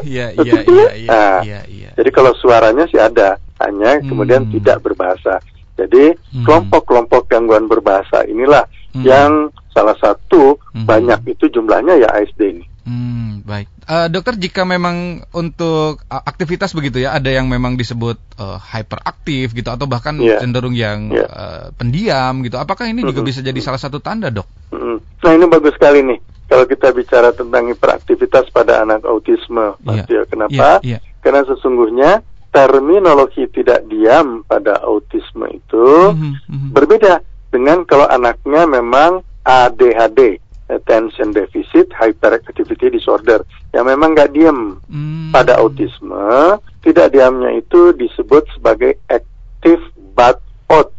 [0.04, 1.90] iya, iya, iya, iya, iya.
[1.96, 4.08] Jadi kalau suaranya sih ada, hanya hmm.
[4.08, 5.40] kemudian tidak berbahasa.
[5.80, 6.44] Jadi hmm.
[6.44, 9.04] kelompok-kelompok gangguan berbahasa inilah hmm.
[9.04, 10.84] yang salah satu hmm.
[10.84, 12.64] banyak itu jumlahnya ya ASD ini.
[12.84, 13.68] Hmm, baik.
[13.90, 19.50] Uh, dokter, jika memang untuk uh, aktivitas begitu ya, ada yang memang disebut uh, hyperaktif
[19.50, 20.38] gitu, atau bahkan yeah.
[20.38, 21.26] cenderung yang yeah.
[21.26, 22.54] uh, pendiam gitu.
[22.54, 23.10] Apakah ini mm -hmm.
[23.10, 24.46] juga bisa jadi salah satu tanda, dok?
[24.70, 24.96] Mm -hmm.
[25.26, 26.22] Nah ini bagus sekali nih.
[26.46, 30.22] Kalau kita bicara tentang hiperaktivitas pada anak autisme, Mas yeah.
[30.30, 30.54] Kenapa?
[30.54, 30.78] Yeah.
[30.86, 31.00] Yeah.
[31.26, 32.22] Karena sesungguhnya
[32.54, 36.70] terminologi tidak diam pada autisme itu mm -hmm.
[36.70, 40.38] berbeda dengan kalau anaknya memang ADHD
[40.70, 43.42] attention deficit hyperactivity disorder
[43.74, 45.34] yang memang nggak diem hmm.
[45.34, 49.82] pada autisme tidak diamnya itu disebut sebagai active
[50.14, 50.90] but odd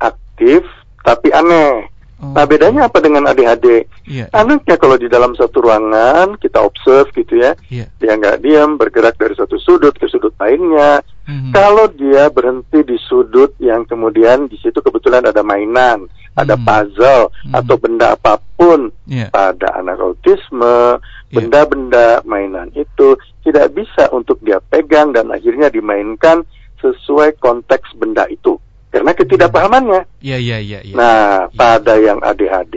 [0.00, 0.62] aktif
[1.02, 2.34] tapi aneh Oh.
[2.34, 3.86] Nah bedanya apa dengan ADHD?
[4.02, 4.26] Yeah.
[4.34, 7.86] Anaknya kalau di dalam satu ruangan kita observe gitu ya, yeah.
[8.02, 10.98] dia nggak diam bergerak dari satu sudut ke sudut lainnya.
[11.30, 11.54] Mm-hmm.
[11.54, 17.54] Kalau dia berhenti di sudut yang kemudian di situ kebetulan ada mainan, ada puzzle mm-hmm.
[17.58, 19.26] atau benda apa pun yeah.
[19.34, 21.34] pada anak autisme, iya.
[21.34, 26.46] benda-benda mainan itu tidak bisa untuk dia pegang dan akhirnya dimainkan
[26.78, 28.54] sesuai konteks benda itu
[28.94, 30.06] karena ketidakpahamannya.
[30.22, 30.78] Iya iya iya.
[30.86, 30.94] Ya.
[30.94, 31.58] Nah ya.
[31.58, 32.76] pada yang ADHD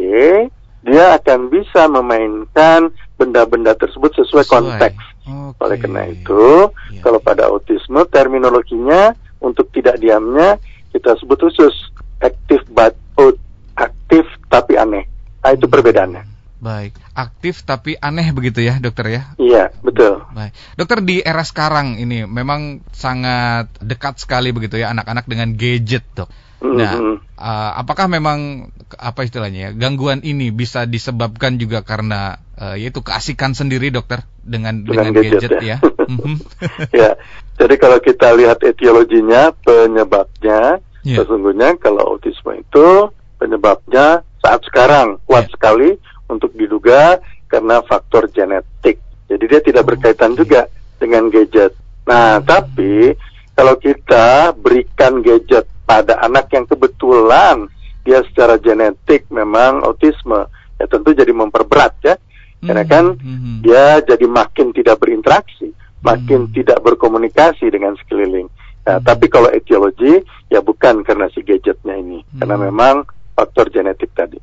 [0.81, 4.53] dia akan bisa memainkan benda-benda tersebut sesuai, sesuai.
[4.53, 5.03] konteks.
[5.21, 5.61] Okay.
[5.61, 7.01] Oleh karena itu, ya.
[7.05, 10.57] kalau pada autisme terminologinya untuk tidak diamnya
[10.89, 11.73] kita sebut khusus
[12.21, 13.37] aktif but out,
[13.81, 15.09] aktif tapi aneh.
[15.41, 16.31] Nah itu perbedaannya.
[16.61, 19.21] Baik, aktif tapi aneh begitu ya, dokter ya?
[19.41, 20.21] Iya, betul.
[20.29, 26.05] Baik, dokter di era sekarang ini memang sangat dekat sekali begitu ya anak-anak dengan gadget,
[26.13, 26.29] dok.
[26.61, 27.15] Nah, mm -hmm.
[27.41, 33.57] uh, apakah memang apa istilahnya ya gangguan ini bisa disebabkan juga karena uh, yaitu keasikan
[33.57, 35.67] sendiri, dokter, dengan dengan, dengan gadget, gadget ya?
[35.73, 35.77] Ya.
[36.11, 36.35] Mhm.
[37.01, 37.09] ya,
[37.57, 41.17] jadi kalau kita lihat etiologinya, penyebabnya, yeah.
[41.23, 43.09] sesungguhnya kalau autisme itu
[43.41, 45.53] penyebabnya saat sekarang kuat yeah.
[45.57, 45.89] sekali
[46.29, 47.17] untuk diduga
[47.49, 49.01] karena faktor genetik.
[49.25, 50.69] Jadi dia tidak berkaitan juga
[51.01, 51.73] dengan gadget.
[52.05, 53.17] Nah, tapi
[53.57, 57.65] kalau kita berikan gadget pada anak yang kebetulan
[58.01, 60.47] dia secara genetik memang autisme,
[60.79, 62.15] ya tentu jadi memperberat ya.
[62.61, 63.65] Karena kan mm-hmm.
[63.65, 65.73] dia jadi makin tidak berinteraksi,
[66.05, 66.55] makin mm-hmm.
[66.61, 68.45] tidak berkomunikasi dengan sekeliling.
[68.85, 69.05] Nah, mm-hmm.
[69.05, 72.37] tapi kalau etiologi ya bukan karena si gadgetnya ini, mm-hmm.
[72.37, 72.95] karena memang
[73.35, 74.39] faktor genetik tadi.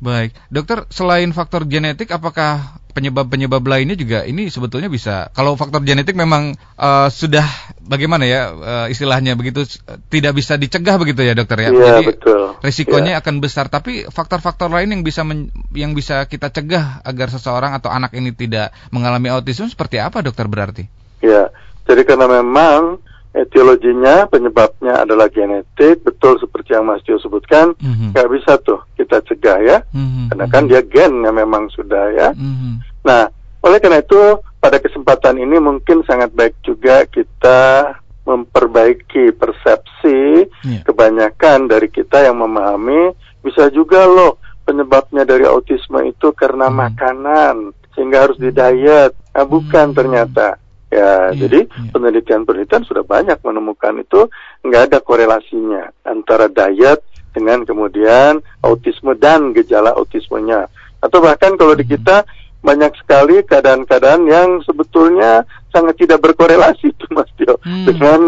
[0.00, 5.28] Baik, dokter selain faktor genetik, apakah penyebab-penyebab lainnya juga ini sebetulnya bisa?
[5.36, 7.44] Kalau faktor genetik memang uh, sudah
[7.84, 9.68] bagaimana ya uh, istilahnya begitu
[10.08, 11.70] tidak bisa dicegah begitu ya dokter ya?
[11.70, 12.40] Iya Jadi betul.
[12.64, 13.20] Risikonya ya.
[13.20, 13.68] akan besar.
[13.68, 18.32] Tapi faktor-faktor lain yang bisa men, yang bisa kita cegah agar seseorang atau anak ini
[18.32, 20.88] tidak mengalami autisme seperti apa dokter berarti?
[21.20, 21.52] Ya,
[21.84, 28.10] jadi karena memang etiologinya penyebabnya adalah genetik betul seperti yang Mas Tio sebutkan mm-hmm.
[28.10, 30.34] nggak bisa tuh kita cegah ya mm-hmm.
[30.34, 33.06] karena kan dia gennya memang sudah ya mm-hmm.
[33.06, 33.30] nah
[33.62, 34.18] oleh karena itu
[34.58, 37.94] pada kesempatan ini mungkin sangat baik juga kita
[38.26, 40.82] memperbaiki persepsi yeah.
[40.82, 43.14] kebanyakan dari kita yang memahami
[43.46, 46.82] bisa juga loh penyebabnya dari autisme itu karena mm-hmm.
[46.82, 47.54] makanan
[47.94, 49.98] sehingga harus di diet nah, bukan mm-hmm.
[49.98, 50.58] ternyata
[50.90, 54.26] Ya, yeah, jadi penelitian-penelitian sudah banyak menemukan itu
[54.66, 56.98] nggak ada korelasinya antara diet
[57.30, 60.66] dengan kemudian autisme dan gejala autismenya.
[60.98, 61.94] Atau bahkan kalau di hmm.
[61.94, 62.26] kita
[62.60, 67.86] banyak sekali keadaan-keadaan yang sebetulnya sangat tidak berkorelasi tuh Mas Tio hmm.
[67.88, 68.20] dengan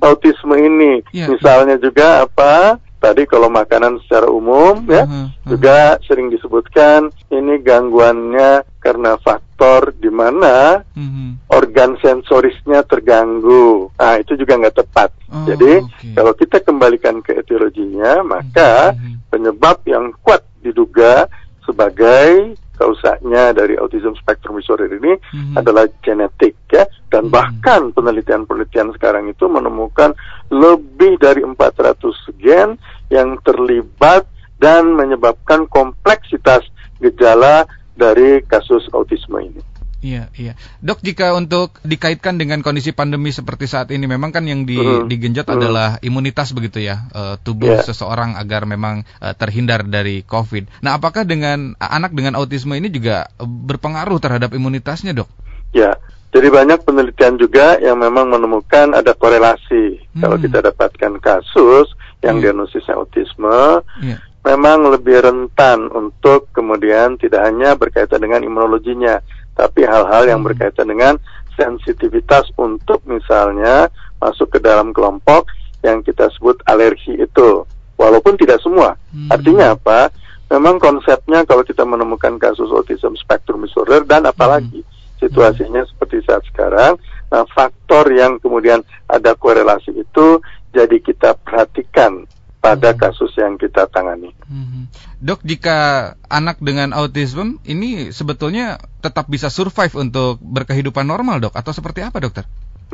[0.00, 1.04] autisme ini.
[1.12, 1.28] Yeah.
[1.28, 2.80] Misalnya juga apa?
[2.96, 5.48] Tadi kalau makanan secara umum ya uh -huh, uh -huh.
[5.52, 11.30] juga sering disebutkan ini gangguannya karena faktor di mana uh hmm, -huh.
[11.46, 13.94] Organ sensorisnya terganggu.
[13.94, 15.14] Nah, itu juga nggak tepat.
[15.30, 16.12] Oh, Jadi, okay.
[16.18, 19.30] kalau kita kembalikan ke etiologinya, maka mm-hmm.
[19.30, 21.30] penyebab yang kuat diduga
[21.62, 25.56] sebagai kausanya dari autism spectrum disorder ini mm-hmm.
[25.56, 27.34] adalah genetik ya dan mm-hmm.
[27.34, 30.12] bahkan penelitian-penelitian sekarang itu menemukan
[30.52, 31.96] lebih dari 400
[32.38, 32.76] gen
[33.08, 34.28] yang terlibat
[34.60, 36.64] dan menyebabkan kompleksitas
[37.00, 39.75] gejala dari kasus autisme ini.
[40.04, 40.52] Iya, iya.
[40.84, 45.08] Dok, jika untuk dikaitkan dengan kondisi pandemi seperti saat ini, memang kan yang di, uh,
[45.08, 47.84] digenjot uh, adalah imunitas begitu ya, uh, tubuh yeah.
[47.84, 50.84] seseorang agar memang uh, terhindar dari COVID.
[50.84, 55.32] Nah, apakah dengan anak dengan autisme ini juga berpengaruh terhadap imunitasnya, dok?
[55.72, 55.96] Ya,
[56.36, 60.04] jadi banyak penelitian juga yang memang menemukan ada korelasi.
[60.12, 60.20] Hmm.
[60.20, 61.88] Kalau kita dapatkan kasus
[62.20, 62.52] yang yeah.
[62.52, 64.20] diagnosisnya autisme, yeah.
[64.44, 69.24] memang lebih rentan untuk kemudian tidak hanya berkaitan dengan imunologinya,
[69.56, 70.48] tapi hal-hal yang hmm.
[70.52, 71.16] berkaitan dengan
[71.56, 73.88] sensitivitas untuk misalnya
[74.20, 75.48] masuk ke dalam kelompok
[75.80, 77.64] yang kita sebut alergi itu.
[77.96, 78.92] Walaupun tidak semua.
[79.08, 79.32] Hmm.
[79.32, 80.12] Artinya apa?
[80.52, 85.18] Memang konsepnya kalau kita menemukan kasus autism spectrum disorder dan apalagi hmm.
[85.18, 85.90] situasinya hmm.
[85.90, 87.00] seperti saat sekarang,
[87.32, 90.38] nah faktor yang kemudian ada korelasi itu
[90.70, 92.28] jadi kita perhatikan
[92.60, 92.98] pada hmm.
[92.98, 94.34] kasus yang kita tangani.
[94.48, 94.90] Hmm.
[95.22, 101.72] Dok, jika anak dengan autism ini sebetulnya tetap bisa survive untuk berkehidupan normal, dok, atau
[101.72, 102.44] seperti apa, dokter?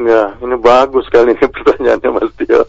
[0.00, 2.62] Ya, ini bagus sekali ini pertanyaannya, Mas Tio.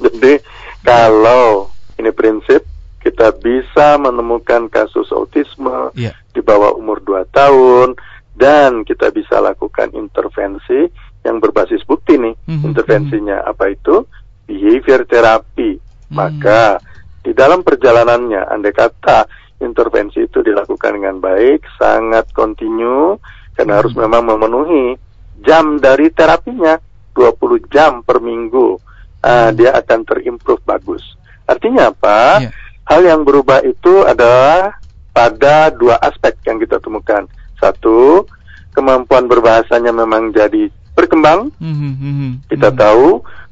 [0.00, 0.40] Jadi
[0.84, 2.64] kalau ini prinsip
[3.00, 6.12] kita bisa menemukan kasus autisme yeah.
[6.34, 7.94] di bawah umur 2 tahun
[8.34, 10.90] dan kita bisa lakukan intervensi
[11.22, 12.34] yang berbasis bukti nih.
[12.34, 12.66] Mm -hmm.
[12.66, 14.04] Intervensinya apa itu?
[14.46, 16.78] Behavior therapy maka
[17.26, 19.26] di dalam perjalanannya, andai kata
[19.58, 23.18] intervensi itu dilakukan dengan baik, sangat kontinu,
[23.56, 23.80] karena hmm.
[23.82, 24.94] harus memang memenuhi
[25.42, 26.78] jam dari terapinya,
[27.16, 28.76] 20 jam per minggu,
[29.24, 31.02] uh, dia akan terimprove bagus.
[31.48, 32.46] Artinya apa?
[32.46, 32.52] Yeah.
[32.86, 34.78] Hal yang berubah itu adalah
[35.10, 37.26] pada dua aspek yang kita temukan.
[37.58, 38.28] Satu,
[38.76, 41.50] kemampuan berbahasanya memang jadi berkembang.
[41.58, 42.30] Mm -hmm.
[42.52, 42.84] Kita mm -hmm.
[42.84, 43.06] tahu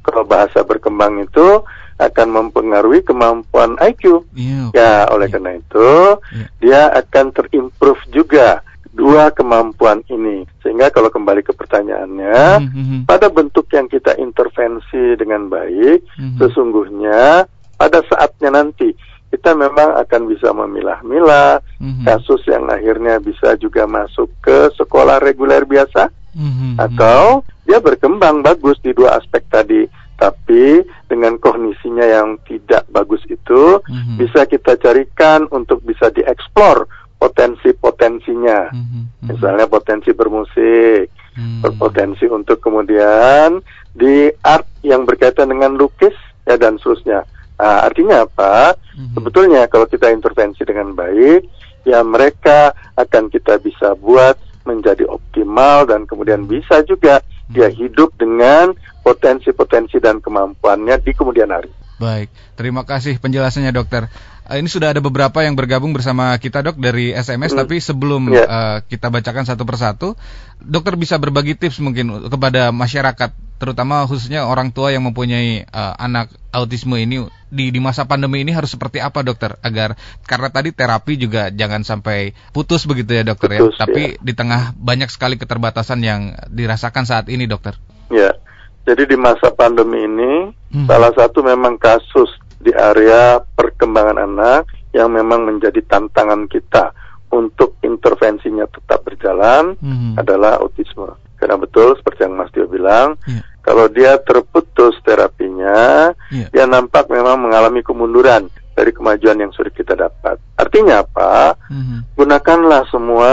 [0.05, 4.27] kalau bahasa berkembang itu akan mempengaruhi kemampuan IQ.
[4.35, 4.79] Yeah, okay.
[4.79, 5.33] Ya, oleh yeah.
[5.33, 5.91] karena itu
[6.35, 6.47] yeah.
[6.59, 8.63] dia akan terimprove juga
[8.95, 10.47] dua kemampuan ini.
[10.63, 12.99] Sehingga kalau kembali ke pertanyaannya, mm -hmm.
[13.07, 16.37] pada bentuk yang kita intervensi dengan baik, mm -hmm.
[16.39, 18.95] sesungguhnya pada saatnya nanti
[19.35, 22.07] kita memang akan bisa memilah-milah mm-hmm.
[22.07, 26.79] kasus yang akhirnya bisa juga masuk ke sekolah reguler biasa mm-hmm.
[26.79, 29.83] atau dia berkembang bagus di dua aspek tadi
[30.15, 34.15] tapi dengan kognisinya yang tidak bagus itu mm-hmm.
[34.19, 36.87] bisa kita carikan untuk bisa dieksplor
[37.19, 38.71] potensi-potensinya.
[38.71, 39.03] Mm-hmm.
[39.27, 41.61] Misalnya potensi bermusik, mm-hmm.
[41.63, 43.59] berpotensi untuk kemudian
[43.91, 46.15] di art yang berkaitan dengan lukis
[46.47, 47.27] ya dan seterusnya.
[47.55, 48.75] Nah, artinya apa?
[48.75, 49.13] Mm-hmm.
[49.19, 51.43] Sebetulnya kalau kita intervensi dengan baik,
[51.83, 58.73] ya mereka akan kita bisa buat menjadi optimal dan kemudian bisa juga dia hidup dengan
[59.05, 61.69] potensi-potensi dan kemampuannya di kemudian hari.
[61.95, 62.27] Baik,
[62.59, 64.11] terima kasih penjelasannya dokter.
[64.45, 67.59] Uh, ini sudah ada beberapa yang bergabung bersama kita dok dari SMS, hmm.
[67.63, 68.43] tapi sebelum yeah.
[68.43, 68.45] Ya.
[68.45, 70.19] uh, kita bacakan satu persatu,
[70.59, 76.31] dokter bisa berbagi tips mungkin kepada masyarakat, terutama khususnya orang tua yang mempunyai uh, anak
[76.51, 79.95] autisme ini di di masa pandemi ini harus seperti apa dokter agar
[80.27, 83.59] karena tadi terapi juga jangan sampai putus begitu ya dokter ya?
[83.63, 84.19] putus, ya, tapi ya.
[84.19, 87.79] di tengah banyak sekali keterbatasan yang dirasakan saat ini dokter.
[88.11, 88.35] Ya,
[88.83, 90.85] jadi di masa pandemi ini hmm.
[90.85, 96.95] salah satu memang kasus di area perkembangan anak yang memang menjadi tantangan kita
[97.35, 100.15] untuk intervensinya tetap berjalan mm-hmm.
[100.15, 101.11] adalah autisme.
[101.35, 103.43] Karena betul seperti yang Mas Tio bilang, yeah.
[103.61, 106.49] kalau dia terputus terapinya, yeah.
[106.49, 110.35] dia nampak memang mengalami kemunduran dari kemajuan yang sudah kita dapat.
[110.59, 111.55] Artinya apa?
[111.71, 111.99] Mm-hmm.
[112.19, 113.31] Gunakanlah semua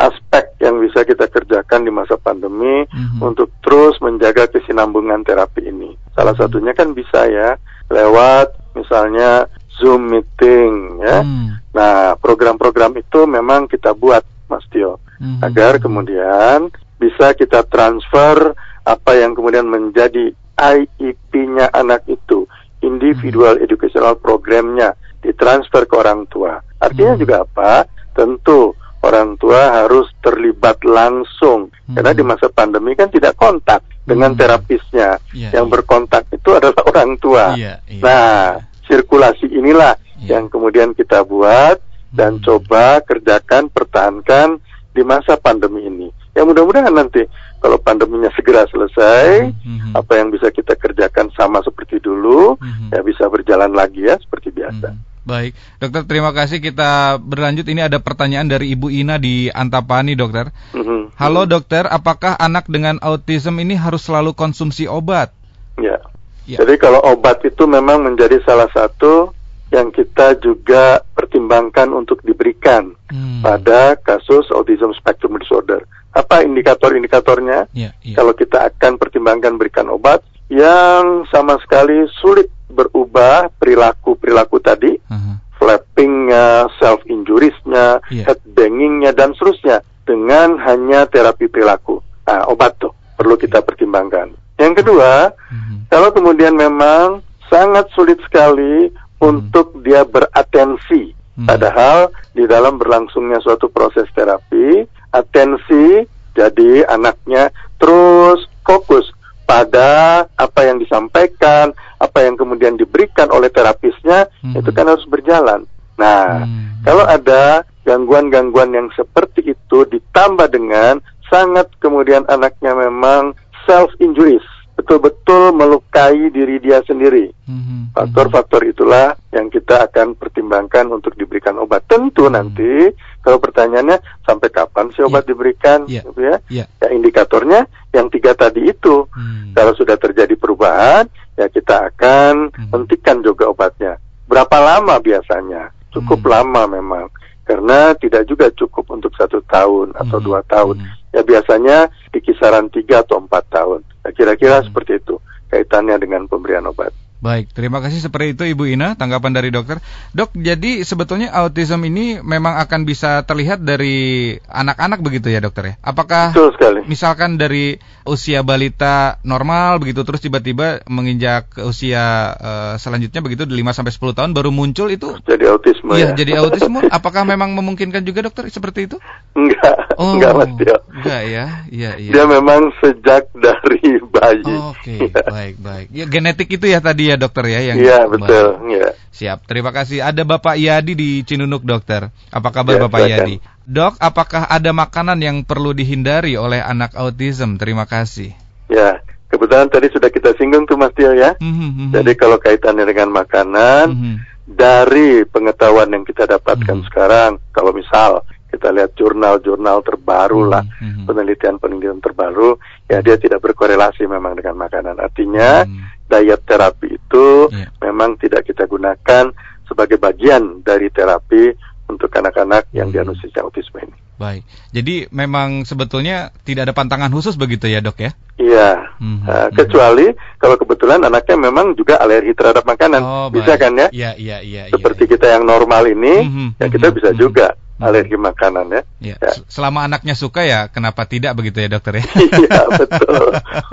[0.00, 3.20] aspek yang bisa kita kerjakan di masa pandemi mm-hmm.
[3.20, 5.98] untuk terus menjaga kesinambungan terapi ini.
[6.14, 6.38] Salah mm-hmm.
[6.38, 7.58] satunya kan bisa ya
[7.90, 11.24] lewat misalnya Zoom meeting ya.
[11.24, 11.56] Hmm.
[11.72, 15.40] Nah, program-program itu memang kita buat Mas Tio hmm.
[15.40, 16.68] agar kemudian
[17.00, 18.52] bisa kita transfer
[18.84, 22.44] apa yang kemudian menjadi IEP-nya anak itu,
[22.84, 23.64] individual hmm.
[23.64, 24.92] educational programnya
[25.24, 26.60] ditransfer ke orang tua.
[26.76, 27.22] Artinya hmm.
[27.24, 27.88] juga apa?
[28.12, 31.96] Tentu orang tua harus terlibat langsung hmm.
[31.96, 34.40] karena di masa pandemi kan tidak kontak dengan hmm.
[34.40, 35.16] terapisnya.
[35.32, 35.72] Yeah, yang yeah.
[35.72, 37.56] berkontak itu adalah orang tua.
[37.56, 40.36] Yeah, yeah, nah, sirkulasi inilah yeah.
[40.36, 41.80] yang kemudian kita buat
[42.12, 42.44] dan hmm.
[42.44, 46.08] coba kerjakan, pertahankan di masa pandemi ini.
[46.34, 47.26] Ya mudah-mudahan nanti
[47.60, 49.92] kalau pandeminya segera selesai, hmm, hmm.
[49.94, 52.94] apa yang bisa kita kerjakan sama seperti dulu, hmm.
[52.94, 54.90] ya bisa berjalan lagi ya seperti biasa.
[54.90, 55.10] Hmm.
[55.20, 56.64] Baik, dokter terima kasih.
[56.64, 57.68] Kita berlanjut.
[57.68, 60.48] Ini ada pertanyaan dari Ibu Ina di Antapani, dokter.
[60.72, 61.20] Mm-hmm.
[61.20, 65.30] Halo dokter, apakah anak dengan autism ini harus selalu konsumsi obat?
[65.76, 66.00] Ya.
[66.48, 66.64] ya.
[66.64, 69.36] Jadi kalau obat itu memang menjadi salah satu
[69.70, 73.40] yang kita juga pertimbangkan untuk diberikan hmm.
[73.42, 75.86] pada kasus autism spectrum disorder.
[76.10, 77.70] Apa indikator-indikatornya?
[77.70, 78.18] Ya, ya.
[78.18, 85.38] Kalau kita akan pertimbangkan berikan obat yang sama sekali sulit berubah perilaku-perilaku tadi, uh-huh.
[85.54, 88.26] flappingnya, self injuriesnya, yeah.
[88.26, 92.02] headbangingnya dan seterusnya dengan hanya terapi perilaku.
[92.26, 94.34] Nah, obat tuh perlu kita pertimbangkan.
[94.58, 95.86] Yang kedua, uh-huh.
[95.86, 99.28] kalau kemudian memang sangat sulit sekali uh-huh.
[99.28, 101.46] untuk dia beratensi, uh-huh.
[101.46, 109.04] padahal di dalam berlangsungnya suatu proses terapi, atensi jadi anaknya terus fokus
[109.44, 114.54] pada apa yang disampaikan, apa yang kemudian diberikan oleh terapisnya, hmm.
[114.54, 115.66] itu kan harus berjalan.
[115.98, 116.86] Nah, hmm.
[116.86, 123.34] kalau ada gangguan-gangguan yang seperti itu ditambah dengan sangat kemudian anaknya memang
[123.66, 124.46] self injuries
[124.80, 127.28] betul-betul melukai diri dia sendiri.
[127.44, 127.92] Mm-hmm.
[127.92, 131.84] Faktor-faktor itulah yang kita akan pertimbangkan untuk diberikan obat.
[131.84, 132.36] Tentu mm-hmm.
[132.40, 132.72] nanti
[133.20, 135.30] kalau pertanyaannya sampai kapan sih obat yeah.
[135.30, 136.04] diberikan, yeah.
[136.08, 136.36] gitu ya?
[136.48, 136.66] Yeah.
[136.80, 139.04] Ya indikatornya yang tiga tadi itu.
[139.12, 139.52] Mm.
[139.52, 141.04] Kalau sudah terjadi perubahan,
[141.36, 142.72] ya kita akan mm.
[142.72, 144.00] hentikan juga obatnya.
[144.24, 145.68] Berapa lama biasanya?
[145.92, 146.30] Cukup mm.
[146.32, 147.06] lama memang
[147.50, 150.26] karena tidak juga cukup untuk satu tahun atau hmm.
[150.30, 150.78] dua tahun.
[150.78, 150.99] Hmm.
[151.10, 153.80] Ya biasanya di kisaran tiga atau empat tahun.
[153.82, 154.66] Nah, kira-kira hmm.
[154.70, 155.18] seperti itu
[155.50, 156.94] kaitannya dengan pemberian obat.
[157.20, 159.76] Baik, terima kasih seperti itu Ibu Ina, tanggapan dari dokter.
[160.16, 165.74] Dok, jadi sebetulnya autism ini memang akan bisa terlihat dari anak-anak begitu ya dokter ya?
[165.84, 166.80] Apakah Betul sekali.
[166.88, 167.76] misalkan dari
[168.08, 174.30] usia balita normal begitu terus tiba-tiba menginjak usia uh, selanjutnya begitu 5 sampai 10 tahun
[174.32, 175.20] baru muncul itu?
[175.28, 176.16] Jadi autisme ya?
[176.16, 176.88] Iya, jadi autisme.
[176.96, 178.96] Apakah memang memungkinkan juga dokter seperti itu?
[179.36, 180.76] Enggak, oh, enggak Mas Tio.
[180.88, 182.10] Enggak ya, iya iya.
[182.16, 184.48] Dia memang sejak dari bayi.
[184.48, 185.12] Oh, Oke, okay.
[185.12, 185.86] baik baik.
[185.92, 188.96] Ya genetik itu ya tadi ya dokter ya yang Iya, betul, ya.
[189.12, 189.44] Siap.
[189.44, 190.00] Terima kasih.
[190.00, 192.08] Ada Bapak Yadi di Cinunuk, dokter.
[192.32, 193.20] Apa kabar ya, Bapak silakan.
[193.20, 193.36] Yadi?
[193.70, 197.60] Dok, apakah ada makanan yang perlu dihindari oleh anak autism?
[197.60, 198.32] Terima kasih.
[198.66, 198.98] Ya,
[199.30, 201.38] kebetulan tadi sudah kita singgung tuh Mas Tio ya.
[201.38, 201.88] Mm -hmm.
[201.94, 204.14] Jadi kalau kaitannya dengan makanan, mm -hmm.
[204.50, 206.88] dari pengetahuan yang kita dapatkan mm -hmm.
[206.90, 211.06] sekarang, kalau misal kita lihat jurnal-jurnal terbaru lah, mm-hmm.
[211.06, 212.58] penelitian-penelitian terbaru,
[212.90, 214.98] ya dia tidak berkorelasi memang dengan makanan.
[214.98, 216.10] Artinya mm.
[216.10, 217.70] diet terapi itu yeah.
[217.78, 219.30] memang tidak kita gunakan
[219.64, 221.54] sebagai bagian dari terapi
[221.86, 222.94] untuk anak-anak yang mm.
[222.98, 223.96] diagnosis autisme ini.
[224.20, 228.12] Baik, jadi memang sebetulnya tidak ada pantangan khusus begitu ya dok ya?
[228.40, 229.28] Iya, mm-hmm.
[229.28, 233.92] uh, kecuali kalau kebetulan anaknya memang juga alergi terhadap makanan, oh, bisa kan ya?
[233.92, 234.62] Iya, iya, iya.
[234.72, 236.48] Seperti ya, kita yang normal ini, mm-hmm.
[236.56, 237.20] ya kita bisa mm-hmm.
[237.20, 237.88] juga Hmm.
[237.88, 238.82] alergi makanan ya.
[239.00, 239.16] ya.
[239.16, 239.32] ya.
[239.48, 242.04] Selama anaknya suka ya kenapa tidak begitu ya dokter ya?
[242.44, 243.24] Iya betul.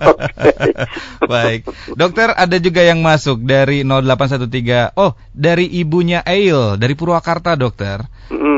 [0.15, 0.71] okay.
[1.27, 1.61] Baik.
[1.91, 4.95] Dokter ada juga yang masuk dari 0813.
[4.95, 8.07] Oh, dari ibunya Ail dari Purwakarta dokter.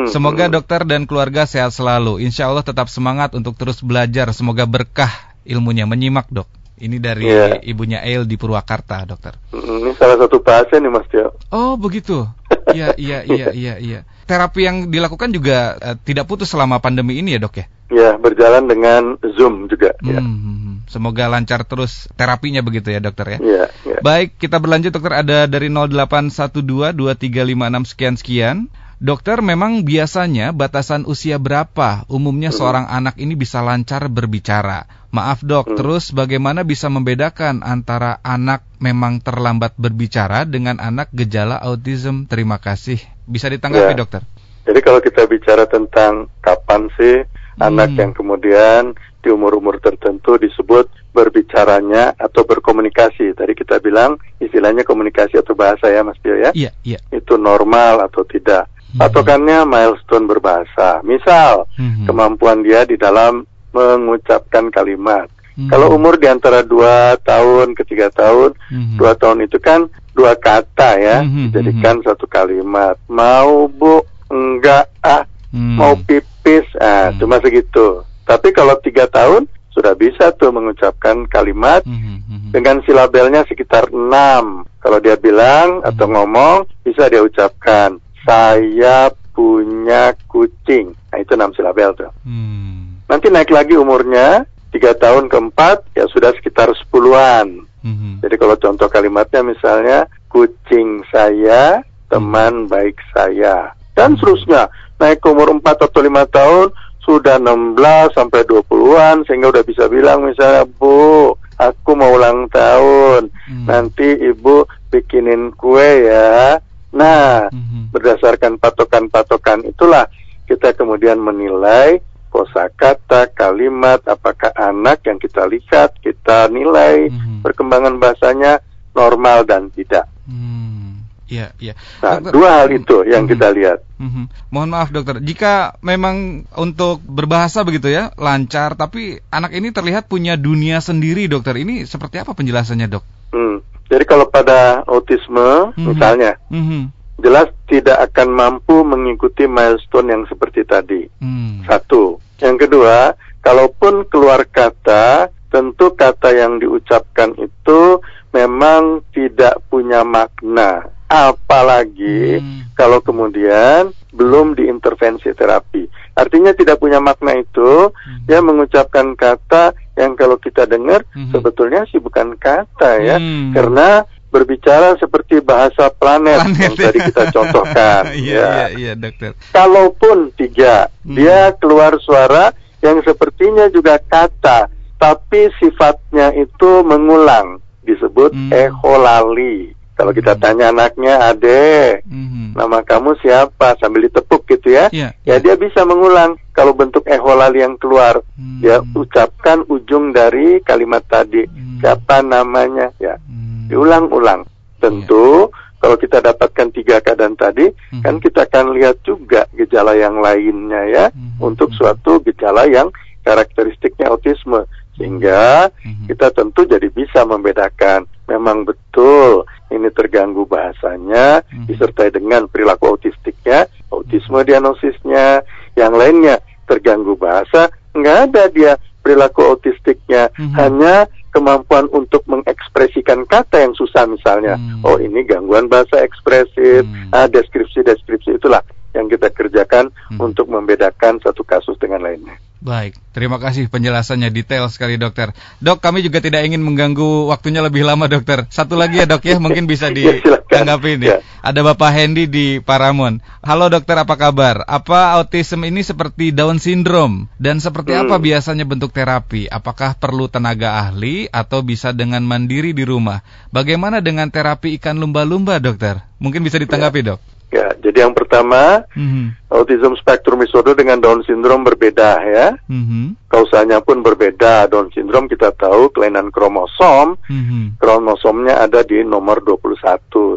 [0.09, 2.21] Semoga dokter dan keluarga sehat selalu.
[2.21, 4.29] Insya Allah tetap semangat untuk terus belajar.
[4.37, 6.47] Semoga berkah ilmunya menyimak dok.
[6.79, 7.59] Ini dari yeah.
[7.59, 9.35] ibunya Ail di Purwakarta, dokter.
[9.51, 11.35] Ini salah satu pasien nih Mas Tio.
[11.51, 12.23] Oh, begitu.
[12.71, 13.99] Iya, iya, iya, iya, iya
[14.29, 17.65] terapi yang dilakukan juga uh, tidak putus selama pandemi ini ya dok ya?
[17.89, 19.97] Ya berjalan dengan Zoom juga.
[20.05, 20.21] Ya.
[20.21, 23.37] Hmm, hmm, hmm, semoga lancar terus terapinya begitu ya dokter ya.
[23.41, 23.97] Ya, ya.
[24.05, 28.57] Baik kita berlanjut dokter ada dari 0812 2356 sekian sekian.
[28.99, 32.59] Dokter, memang biasanya batasan usia berapa umumnya hmm.
[32.59, 34.91] seorang anak ini bisa lancar berbicara?
[35.15, 35.77] Maaf dok, hmm.
[35.79, 42.27] terus bagaimana bisa membedakan antara anak memang terlambat berbicara dengan anak gejala autism?
[42.27, 42.99] Terima kasih.
[43.23, 43.99] Bisa ditanggapi ya.
[44.03, 44.21] dokter?
[44.67, 47.63] Jadi kalau kita bicara tentang kapan sih hmm.
[47.63, 53.31] anak yang kemudian di umur-umur tertentu disebut berbicaranya atau berkomunikasi.
[53.31, 56.51] Tadi kita bilang istilahnya komunikasi atau bahasa ya Mas Tio ya.
[56.51, 56.99] Iya, iya.
[57.15, 58.67] Itu normal atau tidak.
[58.89, 59.05] Hmm.
[59.05, 61.05] Patokannya milestone berbahasa.
[61.05, 62.09] Misal, hmm.
[62.09, 65.29] kemampuan dia di dalam mengucapkan kalimat.
[65.53, 65.69] Hmm.
[65.69, 68.97] Kalau umur di antara dua tahun ke tiga tahun, hmm.
[68.97, 69.85] dua tahun itu kan
[70.17, 71.53] dua kata ya, hmm.
[71.53, 72.05] dijadikan hmm.
[72.09, 72.97] satu kalimat.
[73.05, 74.01] Mau bu,
[74.33, 75.21] enggak, ah,
[75.53, 75.77] hmm.
[75.77, 77.21] mau pipis, ah, hmm.
[77.21, 78.01] cuma segitu.
[78.25, 82.49] Tapi kalau tiga tahun sudah bisa tuh mengucapkan kalimat hmm.
[82.49, 84.65] dengan silabelnya sekitar enam.
[84.81, 85.89] Kalau dia bilang hmm.
[85.93, 90.93] atau ngomong, bisa dia ucapkan saya punya kucing.
[91.09, 92.13] Nah itu enam silabel tuh.
[92.21, 93.01] Hmm.
[93.09, 97.65] Nanti naik lagi umurnya tiga tahun keempat ya sudah sekitar sepuluhan.
[97.81, 98.21] Hmm.
[98.21, 102.69] Jadi kalau contoh kalimatnya misalnya kucing saya teman hmm.
[102.69, 104.17] baik saya dan hmm.
[104.21, 104.69] seterusnya
[105.01, 106.69] naik ke umur empat atau lima tahun
[107.01, 113.65] sudah 16 sampai 20-an sehingga udah bisa bilang misalnya Bu aku mau ulang tahun hmm.
[113.65, 117.93] nanti ibu bikinin kue ya Nah, mm-hmm.
[117.93, 120.09] berdasarkan patokan-patokan itulah
[120.49, 127.41] kita kemudian menilai kosakata, kalimat, apakah anak yang kita lihat, kita nilai mm-hmm.
[127.45, 128.61] perkembangan bahasanya
[128.93, 130.09] normal dan tidak.
[130.29, 131.73] Mm, iya, iya.
[132.01, 133.33] Nah, dokter, dua hal itu yang mm-hmm.
[133.33, 133.79] kita lihat.
[134.01, 134.25] Mm-hmm.
[134.49, 140.37] Mohon maaf dokter, jika memang untuk berbahasa begitu ya lancar, tapi anak ini terlihat punya
[140.37, 141.57] dunia sendiri, dokter.
[141.57, 143.05] Ini seperti apa penjelasannya, dok?
[143.29, 143.61] Hmm.
[143.89, 145.85] Jadi kalau pada autisme mm-hmm.
[145.89, 146.81] misalnya, mm-hmm.
[147.25, 151.09] jelas tidak akan mampu mengikuti milestone yang seperti tadi.
[151.17, 151.65] Mm.
[151.65, 152.21] Satu.
[152.37, 157.97] Yang kedua, kalaupun keluar kata, tentu kata yang diucapkan itu
[158.29, 160.85] memang tidak punya makna.
[161.09, 162.77] Apalagi mm.
[162.77, 165.85] kalau kemudian belum diintervensi terapi.
[166.17, 168.25] Artinya tidak punya makna itu, mm.
[168.25, 171.31] dia mengucapkan kata yang kalau kita dengar mm-hmm.
[171.35, 173.53] sebetulnya sih bukan kata ya, mm.
[173.53, 178.03] karena berbicara seperti bahasa planet, planet yang tadi kita contohkan.
[178.13, 178.45] Iya, ya.
[178.45, 179.33] iya, iya, dokter.
[179.53, 181.15] Kalaupun tiga, mm.
[181.17, 188.49] dia keluar suara yang sepertinya juga kata, tapi sifatnya itu mengulang, disebut mm.
[188.53, 189.78] eholali.
[189.99, 190.39] Kalau kita hmm.
[190.39, 192.55] tanya anaknya, Ade, mm-hmm.
[192.55, 193.75] nama kamu siapa?
[193.83, 194.87] Sambil ditepuk gitu ya.
[194.95, 195.39] Yeah, ya yeah.
[195.43, 196.39] dia bisa mengulang.
[196.55, 198.59] Kalau bentuk eholali yang keluar, mm.
[198.59, 201.47] ya ucapkan ujung dari kalimat tadi.
[201.47, 201.79] Mm.
[201.79, 202.91] Siapa namanya?
[202.99, 203.71] Ya, mm.
[203.71, 204.43] diulang-ulang.
[204.79, 205.79] Tentu yeah.
[205.79, 208.03] kalau kita dapatkan tiga keadaan tadi, mm-hmm.
[208.03, 211.43] kan kita akan lihat juga gejala yang lainnya ya mm-hmm.
[211.43, 212.87] untuk suatu gejala yang
[213.23, 214.63] karakteristiknya autisme
[214.99, 216.11] sehingga mm-hmm.
[216.11, 221.65] kita tentu jadi bisa membedakan memang betul ini terganggu bahasanya mm-hmm.
[221.71, 225.47] disertai dengan perilaku autistiknya, autisme diagnosisnya,
[225.79, 230.53] yang lainnya terganggu bahasa, nggak ada dia perilaku autistiknya, mm-hmm.
[230.59, 234.57] hanya kemampuan untuk mengekspresikan kata yang susah misalnya.
[234.57, 234.81] Mm.
[234.81, 237.13] Oh ini gangguan bahasa ekspresif, mm.
[237.13, 240.19] ah, deskripsi-deskripsi itulah yang kita kerjakan mm.
[240.19, 242.37] untuk membedakan satu kasus dengan lainnya.
[242.59, 245.31] Baik, terima kasih penjelasannya detail sekali dokter.
[245.63, 248.51] Dok, kami juga tidak ingin mengganggu waktunya lebih lama dokter.
[248.51, 251.07] Satu lagi ya dok ya, mungkin bisa ya, ditanggapi nih.
[251.07, 251.17] Ya.
[251.39, 253.23] Ada Bapak Hendy di Paramon.
[253.39, 254.67] Halo dokter, apa kabar?
[254.67, 257.31] Apa autism ini seperti Down syndrome?
[257.39, 258.11] Dan seperti hmm.
[258.11, 259.47] apa biasanya bentuk terapi?
[259.47, 263.23] Apakah perlu tenaga ahli atau bisa dengan mandiri di rumah?
[263.55, 266.03] Bagaimana dengan terapi ikan lumba-lumba dokter?
[266.19, 267.15] Mungkin bisa ditanggapi ya.
[267.15, 267.38] dok.
[267.49, 269.49] Ya, jadi yang pertama, mm-hmm.
[269.49, 272.47] autism spectrum disorder dengan Down syndrome berbeda ya.
[272.69, 273.25] Mm-hmm.
[273.25, 274.69] Kausanya pun berbeda.
[274.69, 277.17] Down syndrome kita tahu kelainan kromosom.
[277.25, 277.81] Mm-hmm.
[277.81, 279.65] Kromosomnya ada di nomor 21.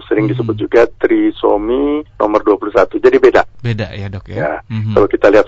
[0.08, 0.28] Sering mm-hmm.
[0.32, 2.96] disebut juga trisomi nomor 21.
[2.96, 3.44] Jadi beda.
[3.60, 4.36] Beda ya, Dok ya.
[4.40, 4.52] ya.
[4.72, 4.94] Mm-hmm.
[4.96, 5.46] Kalau kita lihat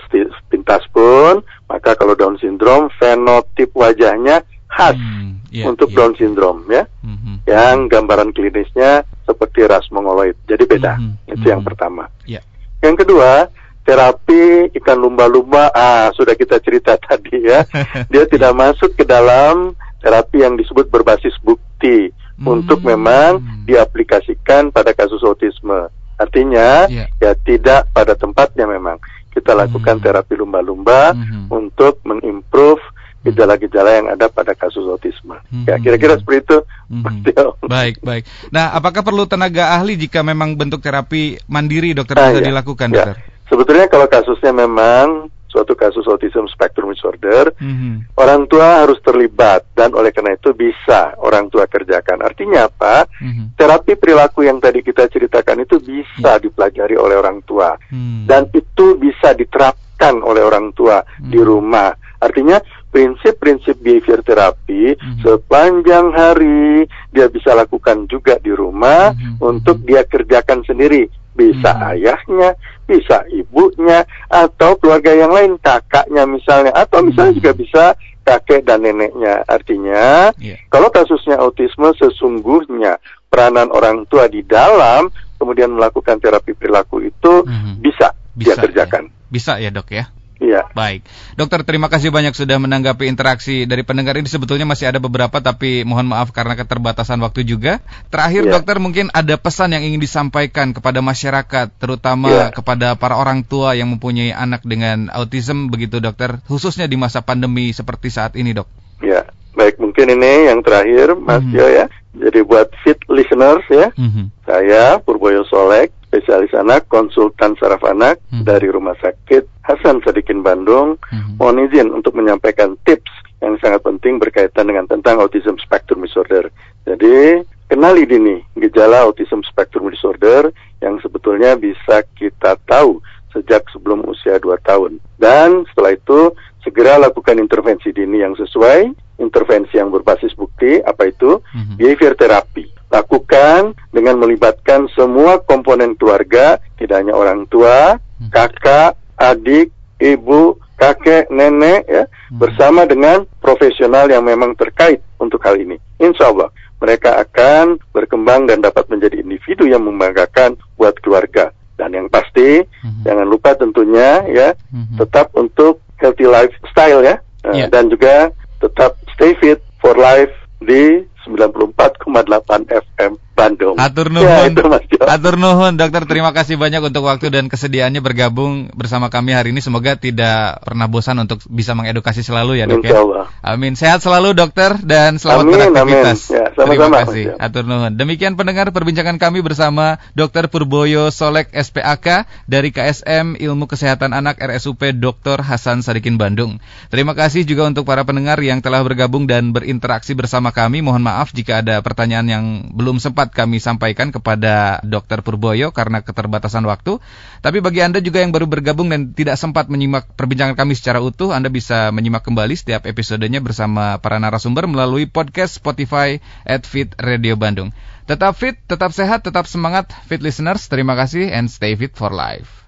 [0.53, 5.97] pintas pun, maka kalau Down syndrome fenotip wajahnya khas mm, yeah, untuk yeah.
[5.97, 6.85] Down syndrome ya.
[7.01, 7.35] Mm-hmm.
[7.49, 10.37] Yang gambaran klinisnya seperti ras mongoloid.
[10.45, 10.95] Jadi beda.
[10.95, 11.33] Mm -hmm.
[11.33, 11.51] Itu mm -hmm.
[11.51, 12.03] yang pertama.
[12.29, 12.43] Yeah.
[12.79, 13.49] Yang kedua,
[13.85, 17.65] terapi ikan lumba-lumba ah sudah kita cerita tadi ya.
[18.13, 22.45] Dia tidak masuk ke dalam terapi yang disebut berbasis bukti mm -hmm.
[22.45, 25.89] untuk memang diaplikasikan pada kasus autisme.
[26.15, 27.09] Artinya yeah.
[27.19, 29.01] ya tidak pada tempatnya memang.
[29.35, 30.05] Kita lakukan mm -hmm.
[30.07, 31.43] terapi lumba-lumba mm -hmm.
[31.51, 32.79] untuk mengimprove
[33.25, 35.33] gejala-gejala yang ada pada kasus autisme.
[35.49, 35.65] Hmm.
[35.65, 36.57] Ya, kira-kira seperti itu.
[36.93, 37.25] Hmm.
[37.65, 38.23] Baik, baik.
[38.53, 42.47] Nah, apakah perlu tenaga ahli jika memang bentuk terapi mandiri dokter nah, bisa ya.
[42.53, 42.95] dilakukan, ya.
[43.01, 43.15] dokter?
[43.49, 48.19] Sebetulnya kalau kasusnya memang suatu kasus autism spectrum disorder, mm-hmm.
[48.19, 52.19] orang tua harus terlibat dan oleh karena itu bisa orang tua kerjakan.
[52.19, 53.07] Artinya apa?
[53.23, 53.55] Mm-hmm.
[53.55, 56.43] Terapi perilaku yang tadi kita ceritakan itu bisa yeah.
[56.43, 58.27] dipelajari oleh orang tua mm-hmm.
[58.27, 61.31] dan itu bisa diterapkan oleh orang tua mm-hmm.
[61.31, 61.95] di rumah.
[62.19, 62.59] Artinya
[62.95, 65.19] prinsip-prinsip behavior terapi mm-hmm.
[65.19, 69.43] sepanjang hari dia bisa lakukan juga di rumah mm-hmm.
[69.43, 71.91] untuk dia kerjakan sendiri bisa mm-hmm.
[71.91, 72.49] ayahnya
[72.87, 77.43] bisa ibunya atau keluarga yang lain kakaknya misalnya atau misalnya mm-hmm.
[77.43, 77.83] juga bisa
[78.23, 80.55] kakek dan neneknya artinya yeah.
[80.71, 82.95] kalau kasusnya autisme sesungguhnya
[83.27, 87.83] peranan orang tua di dalam kemudian melakukan terapi perilaku itu mm-hmm.
[87.83, 89.27] bisa, bisa dia kerjakan ya.
[89.27, 90.07] bisa ya dok ya
[90.39, 90.67] Iya.
[90.75, 91.07] Baik.
[91.39, 94.27] Dokter, terima kasih banyak sudah menanggapi interaksi dari pendengar ini.
[94.27, 97.79] Sebetulnya masih ada beberapa, tapi mohon maaf karena keterbatasan waktu juga.
[98.11, 98.59] Terakhir, ya.
[98.59, 102.47] dokter, mungkin ada pesan yang ingin disampaikan kepada masyarakat, terutama ya.
[102.51, 107.71] kepada para orang tua yang mempunyai anak dengan autism, begitu dokter, khususnya di masa pandemi
[107.71, 108.67] seperti saat ini, dok.
[108.99, 109.23] Ya,
[109.55, 109.79] baik.
[109.79, 111.59] Mungkin ini yang terakhir, Mas mm -hmm.
[111.59, 111.85] Yo ya.
[112.15, 114.25] Jadi buat fit listeners ya, mm -hmm.
[114.47, 118.47] saya Purboyo Solek, spesialis anak, konsultan saraf anak hmm.
[118.47, 120.95] dari Rumah Sakit Hasan Sadikin Bandung.
[121.11, 121.35] Hmm.
[121.35, 123.11] Mohon izin untuk menyampaikan tips
[123.43, 126.47] yang sangat penting berkaitan dengan tentang autism spectrum disorder.
[126.87, 133.03] Jadi, kenali dini gejala autism spectrum disorder yang sebetulnya bisa kita tahu
[133.35, 135.03] sejak sebelum usia 2 tahun.
[135.19, 136.31] Dan setelah itu,
[136.63, 138.87] segera lakukan intervensi dini yang sesuai,
[139.19, 141.43] intervensi yang berbasis bukti, apa itu?
[141.43, 141.75] Mm-hmm.
[141.75, 148.31] Behavior therapy lakukan dengan melibatkan semua komponen keluarga, tidak hanya orang tua, hmm.
[148.31, 152.39] kakak, adik, ibu, kakek, nenek, ya, hmm.
[152.39, 155.79] bersama dengan profesional yang memang terkait untuk hal ini.
[155.99, 156.51] Insya Allah
[156.83, 161.49] mereka akan berkembang dan dapat menjadi individu yang membanggakan buat keluarga.
[161.75, 163.03] Dan yang pasti, hmm.
[163.03, 164.95] jangan lupa tentunya ya, hmm.
[164.99, 167.19] tetap untuk healthy lifestyle ya,
[167.51, 167.67] yeah.
[167.67, 168.31] dan juga
[168.63, 170.31] tetap stay fit for life
[170.63, 173.75] di 94,8 FM Bandung.
[173.75, 174.25] Atur nuhun.
[174.25, 176.07] Ya, itu Mas Atur nuhun, dokter.
[176.07, 179.59] Terima kasih banyak untuk waktu dan kesediaannya bergabung bersama kami hari ini.
[179.59, 182.95] Semoga tidak pernah bosan untuk bisa mengedukasi selalu ya, dok ya.
[183.43, 183.75] Amin.
[183.75, 186.19] Sehat selalu, dokter, dan selamat amin, beraktivitas.
[186.31, 186.37] Amin.
[186.39, 187.23] Ya, sama -sama, Terima kasih.
[187.35, 187.43] Mas.
[187.43, 187.91] Atur nuhun.
[187.99, 190.47] Demikian pendengar perbincangan kami bersama Dr.
[190.47, 195.43] Purboyo Solek SPAK dari KSM Ilmu Kesehatan Anak RSUP Dr.
[195.43, 196.63] Hasan Sadikin Bandung.
[196.87, 200.79] Terima kasih juga untuk para pendengar yang telah bergabung dan berinteraksi bersama kami.
[200.79, 205.25] Mohon maaf jika ada pertanyaan yang belum sempat sempat kami sampaikan kepada Dr.
[205.25, 207.01] Purboyo karena keterbatasan waktu.
[207.41, 211.33] Tapi bagi Anda juga yang baru bergabung dan tidak sempat menyimak perbincangan kami secara utuh,
[211.33, 217.33] Anda bisa menyimak kembali setiap episodenya bersama para narasumber melalui podcast Spotify at Fit Radio
[217.33, 217.73] Bandung.
[218.05, 220.69] Tetap fit, tetap sehat, tetap semangat, fit listeners.
[220.69, 222.64] Terima kasih and stay fit for life.